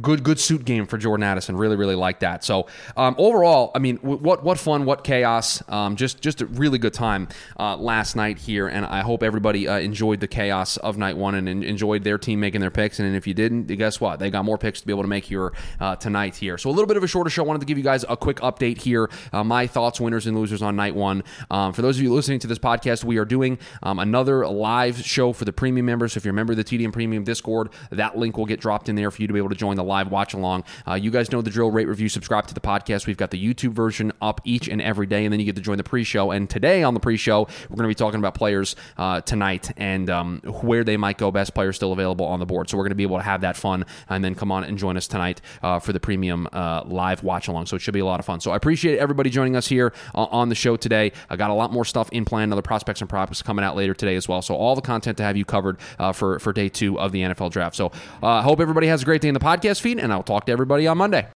good, 0.00 0.22
good 0.22 0.38
suit 0.38 0.64
game 0.64 0.86
for 0.86 0.98
Jordan 0.98 1.24
Addison. 1.24 1.56
Really, 1.56 1.76
really 1.76 1.94
like 1.94 2.20
that. 2.20 2.44
So 2.44 2.66
um, 2.96 3.14
overall, 3.18 3.72
I 3.74 3.78
mean, 3.78 3.96
w- 3.96 4.18
what 4.18 4.44
what 4.44 4.58
fun, 4.58 4.84
what 4.84 5.04
chaos. 5.04 5.62
Um, 5.68 5.96
just 5.96 6.20
just 6.20 6.40
a 6.40 6.46
really 6.46 6.78
good 6.78 6.94
time 6.94 7.28
uh, 7.58 7.76
last 7.76 8.16
night 8.16 8.38
here, 8.38 8.68
and 8.68 8.86
I 8.86 9.00
hope 9.00 9.22
everybody 9.22 9.68
uh, 9.68 9.78
enjoyed 9.78 10.20
the 10.20 10.28
chaos 10.28 10.76
of 10.78 10.98
night 10.98 11.16
one 11.16 11.34
and, 11.34 11.46
enjoyed 11.64 12.04
their 12.04 12.18
team 12.18 12.40
making 12.40 12.60
their 12.60 12.70
picks. 12.70 13.00
And 13.00 13.16
if 13.16 13.26
you 13.26 13.34
didn't, 13.34 13.64
guess 13.66 14.00
what? 14.00 14.18
They 14.18 14.30
got 14.30 14.44
more 14.44 14.58
picks 14.58 14.80
to 14.80 14.86
be 14.86 14.92
able 14.92 15.02
to 15.02 15.08
make 15.08 15.24
here 15.24 15.52
uh, 15.80 15.96
tonight 15.96 16.36
here. 16.36 16.58
So 16.58 16.70
a 16.70 16.72
little 16.72 16.86
bit 16.86 16.96
of 16.96 17.02
a 17.02 17.06
shorter 17.06 17.30
show. 17.30 17.42
I 17.42 17.46
wanted 17.46 17.60
to 17.60 17.66
give 17.66 17.78
you 17.78 17.84
guys 17.84 18.04
a 18.08 18.16
quick 18.16 18.38
update 18.38 18.78
here. 18.78 19.10
Uh, 19.32 19.44
my 19.44 19.66
thoughts, 19.66 20.00
winners 20.00 20.26
and 20.26 20.36
losers 20.36 20.62
on 20.62 20.76
night 20.76 20.94
one. 20.94 21.24
Um, 21.50 21.72
for 21.72 21.82
those 21.82 21.96
of 21.96 22.02
you 22.02 22.12
listening 22.12 22.35
to 22.40 22.46
to 22.46 22.54
this 22.54 22.58
podcast, 22.58 23.04
we 23.04 23.18
are 23.18 23.24
doing 23.24 23.58
um, 23.82 23.98
another 23.98 24.46
live 24.46 24.98
show 24.98 25.32
for 25.32 25.44
the 25.44 25.52
premium 25.52 25.86
members. 25.86 26.12
So 26.12 26.18
if 26.18 26.24
you're 26.24 26.32
a 26.32 26.34
member 26.34 26.52
of 26.52 26.56
the 26.56 26.64
TDN 26.64 26.92
Premium 26.92 27.24
Discord, 27.24 27.70
that 27.90 28.16
link 28.16 28.36
will 28.38 28.46
get 28.46 28.60
dropped 28.60 28.88
in 28.88 28.96
there 28.96 29.10
for 29.10 29.20
you 29.20 29.28
to 29.28 29.34
be 29.34 29.38
able 29.38 29.48
to 29.50 29.56
join 29.56 29.76
the 29.76 29.84
live 29.84 30.10
watch 30.10 30.34
along. 30.34 30.64
Uh, 30.86 30.94
you 30.94 31.10
guys 31.10 31.30
know 31.30 31.42
the 31.42 31.50
drill, 31.50 31.70
rate, 31.70 31.88
review, 31.88 32.08
subscribe 32.08 32.46
to 32.46 32.54
the 32.54 32.60
podcast. 32.60 33.06
We've 33.06 33.16
got 33.16 33.30
the 33.30 33.54
YouTube 33.54 33.72
version 33.72 34.12
up 34.22 34.40
each 34.44 34.68
and 34.68 34.80
every 34.80 35.06
day, 35.06 35.24
and 35.24 35.32
then 35.32 35.40
you 35.40 35.46
get 35.46 35.56
to 35.56 35.62
join 35.62 35.76
the 35.76 35.84
pre 35.84 36.04
show. 36.04 36.30
And 36.30 36.48
today 36.48 36.82
on 36.82 36.94
the 36.94 37.00
pre 37.00 37.16
show, 37.16 37.48
we're 37.68 37.76
going 37.76 37.84
to 37.84 37.88
be 37.88 37.94
talking 37.94 38.18
about 38.18 38.34
players 38.34 38.76
uh, 38.96 39.20
tonight 39.20 39.72
and 39.76 40.08
um, 40.08 40.40
where 40.44 40.84
they 40.84 40.96
might 40.96 41.18
go. 41.18 41.30
Best 41.30 41.54
players 41.54 41.76
still 41.76 41.92
available 41.92 42.26
on 42.26 42.40
the 42.40 42.46
board. 42.46 42.70
So 42.70 42.76
we're 42.76 42.84
going 42.84 42.90
to 42.90 42.96
be 42.96 43.02
able 43.02 43.18
to 43.18 43.24
have 43.24 43.40
that 43.42 43.56
fun 43.56 43.84
and 44.08 44.24
then 44.24 44.34
come 44.34 44.52
on 44.52 44.64
and 44.64 44.78
join 44.78 44.96
us 44.96 45.06
tonight 45.06 45.40
uh, 45.62 45.78
for 45.78 45.92
the 45.92 46.00
premium 46.00 46.48
uh, 46.52 46.82
live 46.86 47.22
watch 47.22 47.48
along. 47.48 47.66
So 47.66 47.76
it 47.76 47.80
should 47.80 47.94
be 47.94 48.00
a 48.00 48.06
lot 48.06 48.20
of 48.20 48.26
fun. 48.26 48.40
So 48.40 48.52
I 48.52 48.56
appreciate 48.56 48.98
everybody 48.98 49.30
joining 49.30 49.56
us 49.56 49.66
here 49.66 49.92
uh, 50.14 50.24
on 50.24 50.48
the 50.48 50.54
show 50.54 50.76
today. 50.76 51.12
I 51.28 51.36
got 51.36 51.50
a 51.50 51.54
lot 51.54 51.72
more 51.72 51.84
stuff 51.84 52.08
in 52.12 52.24
plan, 52.26 52.52
other 52.52 52.62
prospects 52.62 53.00
and 53.00 53.08
props 53.08 53.40
coming 53.40 53.64
out 53.64 53.76
later 53.76 53.94
today 53.94 54.16
as 54.16 54.28
well. 54.28 54.42
So 54.42 54.54
all 54.54 54.74
the 54.74 54.82
content 54.82 55.16
to 55.18 55.22
have 55.22 55.36
you 55.36 55.44
covered 55.44 55.78
uh, 55.98 56.12
for 56.12 56.38
for 56.38 56.52
day 56.52 56.68
two 56.68 56.98
of 56.98 57.12
the 57.12 57.22
NFL 57.22 57.50
draft. 57.50 57.76
So 57.76 57.92
I 58.22 58.38
uh, 58.38 58.42
hope 58.42 58.60
everybody 58.60 58.88
has 58.88 59.02
a 59.02 59.04
great 59.04 59.22
day 59.22 59.28
in 59.28 59.34
the 59.34 59.40
podcast 59.40 59.80
feed, 59.80 59.98
and 59.98 60.12
I'll 60.12 60.22
talk 60.22 60.46
to 60.46 60.52
everybody 60.52 60.86
on 60.86 60.98
Monday. 60.98 61.24